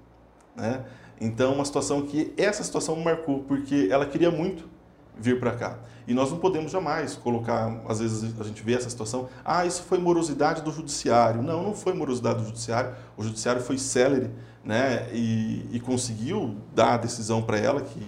Né? 0.57 0.85
Então, 1.21 1.55
uma 1.55 1.65
situação 1.65 2.03
que 2.03 2.33
essa 2.37 2.63
situação 2.63 2.97
marcou, 2.97 3.45
porque 3.45 3.89
ela 3.91 4.07
queria 4.07 4.31
muito 4.31 4.69
vir 5.19 5.39
para 5.39 5.53
cá. 5.53 5.79
E 6.07 6.13
nós 6.13 6.31
não 6.31 6.39
podemos 6.39 6.71
jamais 6.71 7.15
colocar, 7.15 7.81
às 7.89 8.01
vezes 8.01 8.35
a 8.39 8.45
gente 8.45 8.63
vê 8.63 8.75
essa 8.75 8.91
situação, 8.91 9.29
ah, 9.45 9.65
isso 9.65 9.83
foi 9.85 9.99
morosidade 9.99 10.63
do 10.63 10.71
judiciário. 10.71 11.43
Não, 11.43 11.63
não 11.63 11.75
foi 11.75 11.95
morosidade 11.95 12.41
do 12.41 12.47
judiciário. 12.47 12.95
O 13.17 13.23
judiciário 13.23 13.63
foi 13.63 13.79
célere 13.79 14.31
né, 14.63 15.09
e, 15.13 15.67
e 15.73 15.81
conseguiu 15.81 16.57
dar 16.75 16.95
a 16.95 16.97
decisão 16.97 17.43
para 17.43 17.59
ela 17.59 17.81
que, 17.81 18.01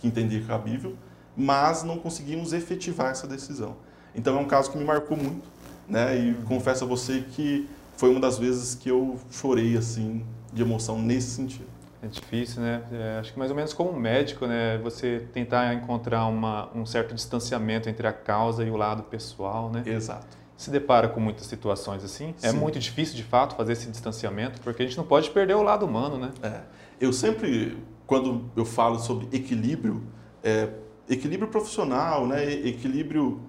que 0.00 0.08
entendia 0.08 0.42
cabível, 0.44 0.96
mas 1.36 1.84
não 1.84 1.98
conseguimos 1.98 2.52
efetivar 2.52 3.10
essa 3.10 3.26
decisão. 3.26 3.76
Então 4.14 4.36
é 4.36 4.40
um 4.40 4.46
caso 4.46 4.70
que 4.72 4.78
me 4.78 4.84
marcou 4.84 5.16
muito, 5.16 5.46
né? 5.88 6.18
E 6.18 6.34
confesso 6.44 6.84
a 6.84 6.86
você 6.86 7.24
que 7.30 7.68
foi 7.96 8.10
uma 8.10 8.20
das 8.20 8.38
vezes 8.38 8.74
que 8.74 8.88
eu 8.88 9.18
chorei 9.30 9.76
assim 9.76 10.24
de 10.52 10.62
emoção 10.62 11.00
nesse 11.00 11.30
sentido. 11.30 11.77
É 12.02 12.06
difícil, 12.06 12.62
né? 12.62 12.82
É, 12.92 13.18
acho 13.18 13.32
que 13.32 13.38
mais 13.38 13.50
ou 13.50 13.56
menos 13.56 13.72
como 13.72 13.90
um 13.90 13.98
médico, 13.98 14.46
né? 14.46 14.78
Você 14.78 15.26
tentar 15.32 15.74
encontrar 15.74 16.26
uma, 16.26 16.70
um 16.74 16.86
certo 16.86 17.14
distanciamento 17.14 17.88
entre 17.88 18.06
a 18.06 18.12
causa 18.12 18.64
e 18.64 18.70
o 18.70 18.76
lado 18.76 19.02
pessoal, 19.04 19.70
né? 19.70 19.82
Exato. 19.84 20.38
Se 20.56 20.70
depara 20.70 21.08
com 21.08 21.20
muitas 21.20 21.46
situações 21.46 22.04
assim. 22.04 22.34
É 22.42 22.48
Sim. 22.50 22.56
É 22.56 22.60
muito 22.60 22.78
difícil, 22.78 23.16
de 23.16 23.24
fato, 23.24 23.56
fazer 23.56 23.72
esse 23.72 23.90
distanciamento, 23.90 24.60
porque 24.60 24.82
a 24.82 24.86
gente 24.86 24.96
não 24.96 25.04
pode 25.04 25.30
perder 25.30 25.54
o 25.54 25.62
lado 25.62 25.84
humano, 25.84 26.18
né? 26.18 26.30
É. 26.42 26.60
Eu 27.00 27.12
sempre, 27.12 27.76
quando 28.06 28.48
eu 28.56 28.64
falo 28.64 28.98
sobre 29.00 29.28
equilíbrio, 29.36 30.02
é, 30.42 30.68
equilíbrio 31.08 31.48
profissional, 31.48 32.26
né? 32.26 32.44
Equilíbrio 32.44 33.40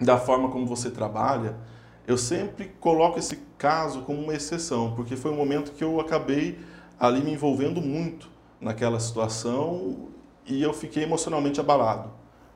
da 0.00 0.18
forma 0.18 0.48
como 0.50 0.66
você 0.66 0.90
trabalha, 0.90 1.56
eu 2.06 2.16
sempre 2.16 2.72
coloco 2.80 3.18
esse 3.18 3.38
caso 3.58 4.02
como 4.02 4.20
uma 4.22 4.34
exceção, 4.34 4.94
porque 4.94 5.16
foi 5.16 5.30
um 5.30 5.36
momento 5.36 5.72
que 5.72 5.84
eu 5.84 6.00
acabei 6.00 6.58
ali 7.00 7.22
me 7.22 7.32
envolvendo 7.32 7.80
muito 7.80 8.28
naquela 8.60 9.00
situação 9.00 10.08
e 10.46 10.62
eu 10.62 10.74
fiquei 10.74 11.04
emocionalmente 11.04 11.58
abalado 11.58 12.10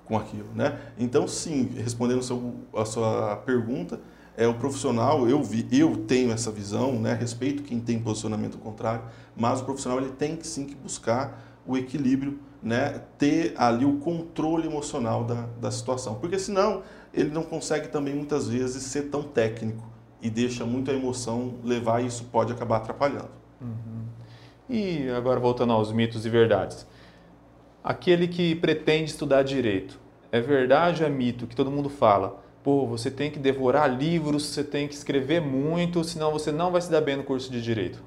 com 0.05 0.19
aquilo, 0.19 0.49
né? 0.55 0.79
Então, 0.99 1.27
sim, 1.27 1.71
respondendo 1.77 2.23
seu, 2.23 2.55
a 2.77 2.85
sua 2.85 3.37
pergunta, 3.37 3.99
é 4.37 4.47
o 4.47 4.53
profissional, 4.53 5.27
eu 5.27 5.43
vi, 5.43 5.67
eu 5.73 5.97
tenho 5.97 6.31
essa 6.31 6.51
visão, 6.51 7.01
né? 7.01 7.15
Respeito 7.15 7.63
quem 7.63 7.81
tem 7.81 7.99
posicionamento 7.99 8.59
contrário, 8.59 9.05
mas 9.35 9.63
o 9.63 9.65
profissional 9.65 9.99
ele 9.99 10.11
tem 10.11 10.37
que 10.37 10.47
sim 10.47 10.67
que 10.67 10.75
buscar 10.75 11.43
o 11.67 11.79
equilíbrio, 11.79 12.39
né? 12.63 13.01
Ter 13.17 13.55
ali 13.57 13.87
o 13.87 13.97
controle 13.97 14.67
emocional 14.67 15.25
da, 15.25 15.47
da 15.59 15.71
situação, 15.71 16.17
porque 16.17 16.39
senão 16.39 16.83
ele 17.15 17.31
não 17.31 17.45
consegue 17.45 17.89
também 17.89 18.15
muitas 18.15 18.47
vezes 18.47 18.83
ser 18.83 19.05
tão 19.05 19.23
técnico 19.23 19.89
e 20.21 20.29
deixa 20.29 20.67
muito 20.67 20.91
a 20.91 20.95
emoção 20.95 21.55
levar 21.63 22.03
e 22.03 22.07
isso 22.07 22.25
pode 22.25 22.53
acabar 22.53 22.79
atrapalhando. 22.79 23.31
Uhum. 23.61 23.94
E 24.69 25.09
agora 25.11 25.39
voltando 25.39 25.73
aos 25.73 25.93
mitos 25.93 26.25
e 26.25 26.31
verdades. 26.31 26.87
Aquele 27.83 28.29
que 28.29 28.55
pretende 28.55 29.11
estudar 29.11 29.43
direito, 29.43 30.01
é 30.33 30.41
verdade 30.41 31.03
ou 31.03 31.09
é 31.09 31.13
mito 31.13 31.47
que 31.47 31.55
todo 31.55 31.71
mundo 31.71 31.89
fala? 31.89 32.45
pô, 32.65 32.87
você 32.87 33.11
tem 33.11 33.31
que 33.31 33.39
devorar 33.39 33.95
livros, 33.95 34.47
você 34.47 34.65
tem 34.65 34.89
que 34.89 34.95
escrever 34.95 35.41
muito, 35.41 36.03
senão 36.03 36.33
você 36.33 36.51
não 36.51 36.73
vai 36.73 36.81
se 36.81 36.91
dar 36.91 37.03
bem 37.03 37.15
no 37.15 37.23
curso 37.23 37.53
de 37.53 37.61
direito? 37.61 38.03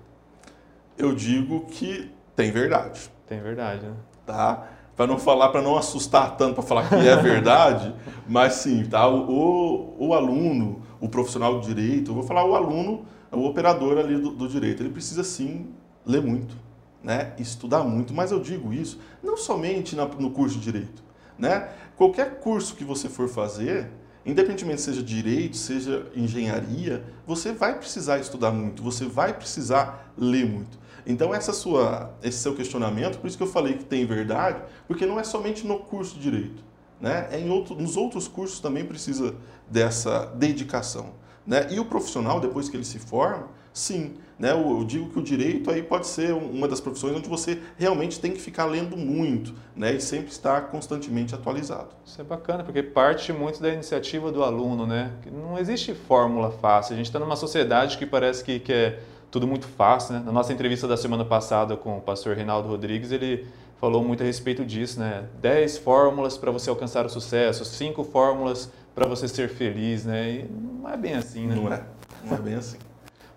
Eu 0.97 1.13
digo 1.13 1.65
que 1.67 2.11
tem 2.35 2.49
verdade. 2.49 2.99
Tem 3.27 3.39
verdade, 3.39 3.85
né? 3.85 3.93
Tá? 4.25 4.67
Para 4.95 5.05
não 5.05 5.19
falar, 5.19 5.49
para 5.49 5.61
não 5.61 5.77
assustar 5.77 6.35
tanto, 6.35 6.55
para 6.55 6.63
falar 6.63 6.89
que 6.89 6.95
é 6.95 7.15
verdade, 7.21 7.93
mas 8.27 8.53
sim, 8.53 8.83
tá? 8.83 9.07
O, 9.07 9.93
o, 9.99 10.13
aluno, 10.15 10.81
o 10.99 11.07
profissional 11.07 11.59
de 11.59 11.67
direito, 11.67 12.09
eu 12.09 12.15
vou 12.15 12.23
falar 12.23 12.43
o 12.43 12.55
aluno, 12.55 13.05
o 13.31 13.45
operador 13.45 13.99
ali 13.99 14.17
do, 14.17 14.31
do 14.31 14.49
direito, 14.49 14.81
ele 14.81 14.89
precisa 14.89 15.23
sim 15.23 15.67
ler 16.07 16.21
muito, 16.21 16.55
né? 17.03 17.33
Estudar 17.37 17.83
muito, 17.83 18.13
mas 18.13 18.31
eu 18.31 18.39
digo 18.39 18.73
isso 18.73 18.99
não 19.21 19.37
somente 19.37 19.95
na, 19.95 20.05
no 20.05 20.31
curso 20.31 20.57
de 20.57 20.63
direito, 20.63 21.03
né? 21.37 21.69
Qualquer 21.95 22.39
curso 22.39 22.75
que 22.75 22.83
você 22.83 23.09
for 23.09 23.27
fazer, 23.27 23.89
independentemente 24.25 24.81
seja 24.81 25.03
direito, 25.03 25.57
seja 25.57 26.07
engenharia, 26.15 27.03
você 27.25 27.51
vai 27.51 27.77
precisar 27.77 28.19
estudar 28.19 28.51
muito, 28.51 28.81
você 28.81 29.05
vai 29.05 29.33
precisar 29.33 30.13
ler 30.17 30.47
muito. 30.47 30.79
Então 31.05 31.33
essa 31.33 31.53
sua, 31.53 32.13
esse 32.21 32.37
seu 32.39 32.53
questionamento, 32.53 33.19
por 33.19 33.27
isso 33.27 33.37
que 33.37 33.43
eu 33.43 33.47
falei 33.47 33.73
que 33.73 33.85
tem 33.85 34.05
verdade, 34.05 34.61
porque 34.87 35.05
não 35.05 35.19
é 35.19 35.23
somente 35.23 35.65
no 35.65 35.79
curso 35.79 36.15
de 36.15 36.21
direito, 36.21 36.63
né? 36.99 37.27
É 37.31 37.39
em 37.39 37.49
outro, 37.49 37.75
nos 37.75 37.97
outros 37.97 38.27
cursos 38.27 38.59
também 38.59 38.85
precisa 38.85 39.35
dessa 39.69 40.25
dedicação, 40.25 41.13
né? 41.47 41.67
E 41.71 41.79
o 41.79 41.85
profissional 41.85 42.41
depois 42.41 42.67
que 42.67 42.75
ele 42.75 42.83
se 42.83 42.99
forma, 42.99 43.47
sim, 43.71 44.15
né? 44.37 44.51
Eu, 44.51 44.77
eu 44.77 44.83
digo 44.83 45.09
que 45.09 45.17
o 45.17 45.23
direito 45.23 45.71
aí 45.71 45.81
pode 45.81 46.05
ser 46.05 46.33
uma 46.33 46.67
das 46.67 46.81
profissões 46.81 47.15
onde 47.15 47.29
você 47.29 47.59
realmente 47.77 48.19
tem 48.19 48.33
que 48.33 48.41
ficar 48.41 48.65
lendo 48.65 48.97
muito, 48.97 49.55
né? 49.73 49.93
E 49.93 50.01
sempre 50.01 50.29
estar 50.29 50.69
constantemente 50.69 51.33
atualizado. 51.33 51.89
Isso 52.05 52.19
é 52.19 52.23
bacana, 52.23 52.63
porque 52.63 52.83
parte 52.83 53.31
muito 53.31 53.61
da 53.61 53.69
iniciativa 53.69 54.31
do 54.31 54.43
aluno, 54.43 54.85
né? 54.85 55.13
Não 55.31 55.57
existe 55.57 55.93
fórmula 55.93 56.51
fácil. 56.51 56.93
A 56.93 56.97
gente 56.97 57.05
está 57.05 57.17
numa 57.17 57.37
sociedade 57.37 57.97
que 57.97 58.05
parece 58.05 58.43
que, 58.43 58.59
que 58.59 58.73
é 58.73 58.99
tudo 59.31 59.47
muito 59.47 59.67
fácil, 59.67 60.15
né? 60.15 60.23
Na 60.25 60.31
nossa 60.31 60.51
entrevista 60.51 60.87
da 60.87 60.97
semana 60.97 61.23
passada 61.23 61.77
com 61.77 61.97
o 61.97 62.01
pastor 62.01 62.35
Reinaldo 62.35 62.67
Rodrigues, 62.67 63.11
ele 63.11 63.47
falou 63.79 64.03
muito 64.03 64.21
a 64.21 64.25
respeito 64.25 64.65
disso, 64.65 64.99
né? 64.99 65.25
Dez 65.39 65.77
fórmulas 65.77 66.37
para 66.37 66.51
você 66.51 66.69
alcançar 66.69 67.05
o 67.05 67.09
sucesso, 67.09 67.63
cinco 67.63 68.03
fórmulas 68.03 68.71
para 68.97 69.07
você 69.07 69.27
ser 69.27 69.47
feliz, 69.47 70.05
né? 70.05 70.27
E 70.27 70.49
não 70.49 70.89
é 70.89 70.97
bem 70.97 71.13
assim, 71.13 71.45
né? 71.45 71.53
Não 71.53 71.71
é, 71.71 71.83
não 72.25 72.35
é 72.35 72.41
bem 72.41 72.55
assim. 72.55 72.79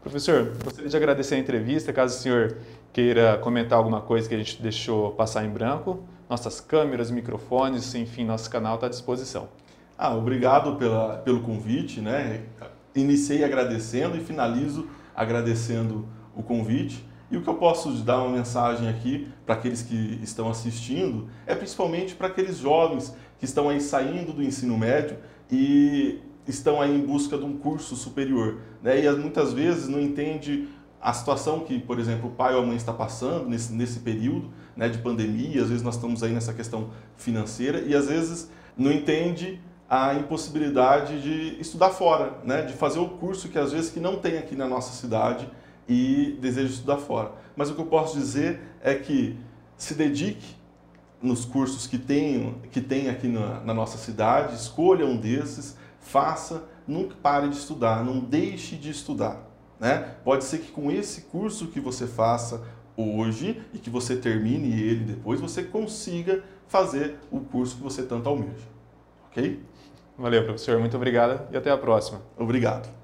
Professor, 0.02 0.56
gostaria 0.64 0.88
de 0.88 0.96
agradecer 0.96 1.34
a 1.34 1.38
entrevista. 1.38 1.92
Caso 1.92 2.16
o 2.16 2.18
senhor 2.18 2.56
queira 2.94 3.36
comentar 3.36 3.76
alguma 3.76 4.00
coisa 4.00 4.26
que 4.26 4.34
a 4.34 4.38
gente 4.38 4.62
deixou 4.62 5.10
passar 5.10 5.44
em 5.44 5.50
branco, 5.50 6.02
nossas 6.30 6.62
câmeras, 6.62 7.10
microfones, 7.10 7.94
enfim, 7.94 8.24
nosso 8.24 8.48
canal 8.48 8.76
está 8.76 8.86
à 8.86 8.88
disposição. 8.88 9.50
Ah, 9.98 10.16
obrigado 10.16 10.76
pela, 10.76 11.18
pelo 11.18 11.42
convite, 11.42 12.00
né? 12.00 12.44
Iniciei 12.94 13.44
agradecendo 13.44 14.16
e 14.16 14.20
finalizo 14.20 14.88
agradecendo 15.14 16.08
o 16.34 16.42
convite. 16.42 17.04
E 17.30 17.36
o 17.36 17.42
que 17.42 17.48
eu 17.50 17.56
posso 17.56 17.92
dar 18.02 18.22
uma 18.22 18.34
mensagem 18.34 18.88
aqui 18.88 19.28
para 19.44 19.56
aqueles 19.56 19.82
que 19.82 20.18
estão 20.22 20.48
assistindo 20.48 21.28
é 21.46 21.54
principalmente 21.54 22.14
para 22.14 22.28
aqueles 22.28 22.56
jovens 22.56 23.14
que 23.38 23.44
estão 23.44 23.68
aí 23.68 23.78
saindo 23.78 24.32
do 24.32 24.42
ensino 24.42 24.78
médio 24.78 25.18
e 25.50 26.20
estão 26.46 26.80
aí 26.80 26.94
em 26.94 27.04
busca 27.04 27.36
de 27.36 27.44
um 27.44 27.56
curso 27.56 27.96
superior, 27.96 28.60
né? 28.82 29.04
E 29.04 29.10
muitas 29.12 29.52
vezes 29.52 29.88
não 29.88 30.00
entende 30.00 30.68
a 31.00 31.12
situação 31.12 31.60
que, 31.60 31.78
por 31.78 31.98
exemplo, 31.98 32.28
o 32.28 32.32
pai 32.32 32.54
ou 32.54 32.62
a 32.62 32.66
mãe 32.66 32.76
está 32.76 32.92
passando 32.92 33.48
nesse, 33.48 33.72
nesse 33.72 34.00
período 34.00 34.50
né, 34.76 34.88
de 34.88 34.98
pandemia, 34.98 35.62
às 35.62 35.68
vezes 35.68 35.82
nós 35.82 35.94
estamos 35.94 36.22
aí 36.22 36.32
nessa 36.32 36.52
questão 36.52 36.90
financeira 37.16 37.80
e 37.80 37.94
às 37.94 38.06
vezes 38.08 38.50
não 38.76 38.92
entende 38.92 39.60
a 39.88 40.14
impossibilidade 40.14 41.20
de 41.22 41.60
estudar 41.60 41.90
fora, 41.90 42.38
né, 42.44 42.62
de 42.62 42.74
fazer 42.74 43.00
o 43.00 43.08
curso 43.08 43.48
que 43.48 43.58
às 43.58 43.72
vezes 43.72 43.90
que 43.90 43.98
não 43.98 44.16
tem 44.16 44.38
aqui 44.38 44.54
na 44.54 44.68
nossa 44.68 44.92
cidade 44.92 45.50
e 45.88 46.38
deseja 46.40 46.68
estudar 46.68 46.98
fora. 46.98 47.32
Mas 47.56 47.70
o 47.70 47.74
que 47.74 47.80
eu 47.80 47.86
posso 47.86 48.16
dizer 48.16 48.60
é 48.82 48.94
que 48.94 49.36
se 49.76 49.94
dedique 49.94 50.59
nos 51.22 51.44
cursos 51.44 51.86
que 51.86 51.98
tem, 51.98 52.54
que 52.70 52.80
tem 52.80 53.08
aqui 53.08 53.28
na, 53.28 53.60
na 53.60 53.74
nossa 53.74 53.98
cidade, 53.98 54.54
escolha 54.54 55.04
um 55.04 55.16
desses, 55.16 55.76
faça, 56.00 56.64
nunca 56.86 57.14
pare 57.22 57.48
de 57.48 57.56
estudar, 57.56 58.04
não 58.04 58.20
deixe 58.20 58.76
de 58.76 58.90
estudar. 58.90 59.48
Né? 59.78 60.14
Pode 60.24 60.44
ser 60.44 60.58
que 60.58 60.70
com 60.70 60.90
esse 60.90 61.22
curso 61.22 61.68
que 61.68 61.80
você 61.80 62.06
faça 62.06 62.62
hoje 62.96 63.62
e 63.72 63.78
que 63.78 63.88
você 63.88 64.16
termine 64.16 64.80
ele 64.80 65.04
depois, 65.04 65.40
você 65.40 65.62
consiga 65.62 66.42
fazer 66.68 67.18
o 67.30 67.40
curso 67.40 67.76
que 67.76 67.82
você 67.82 68.02
tanto 68.02 68.28
almeja. 68.28 68.68
Ok? 69.30 69.62
Valeu, 70.18 70.44
professor. 70.44 70.78
Muito 70.78 70.96
obrigado 70.96 71.48
e 71.52 71.56
até 71.56 71.70
a 71.70 71.78
próxima. 71.78 72.20
Obrigado. 72.36 72.99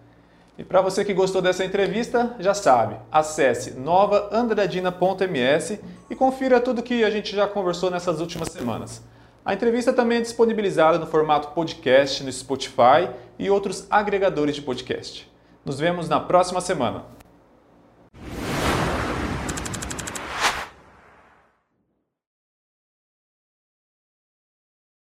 E 0.58 0.64
para 0.64 0.80
você 0.80 1.04
que 1.04 1.12
gostou 1.12 1.42
dessa 1.42 1.64
entrevista, 1.64 2.34
já 2.38 2.54
sabe, 2.54 2.96
acesse 3.12 3.72
novaandradina.ms 3.72 5.78
e 6.08 6.14
confira 6.14 6.60
tudo 6.60 6.82
que 6.82 7.04
a 7.04 7.10
gente 7.10 7.36
já 7.36 7.46
conversou 7.46 7.90
nessas 7.90 8.20
últimas 8.20 8.48
semanas. 8.48 9.02
A 9.44 9.52
entrevista 9.52 9.92
também 9.92 10.18
é 10.18 10.22
disponibilizada 10.22 10.98
no 10.98 11.06
formato 11.06 11.48
podcast 11.48 12.24
no 12.24 12.32
Spotify 12.32 13.10
e 13.38 13.50
outros 13.50 13.86
agregadores 13.90 14.54
de 14.54 14.62
podcast. 14.62 15.30
Nos 15.64 15.78
vemos 15.78 16.08
na 16.08 16.18
próxima 16.18 16.60
semana. 16.60 17.15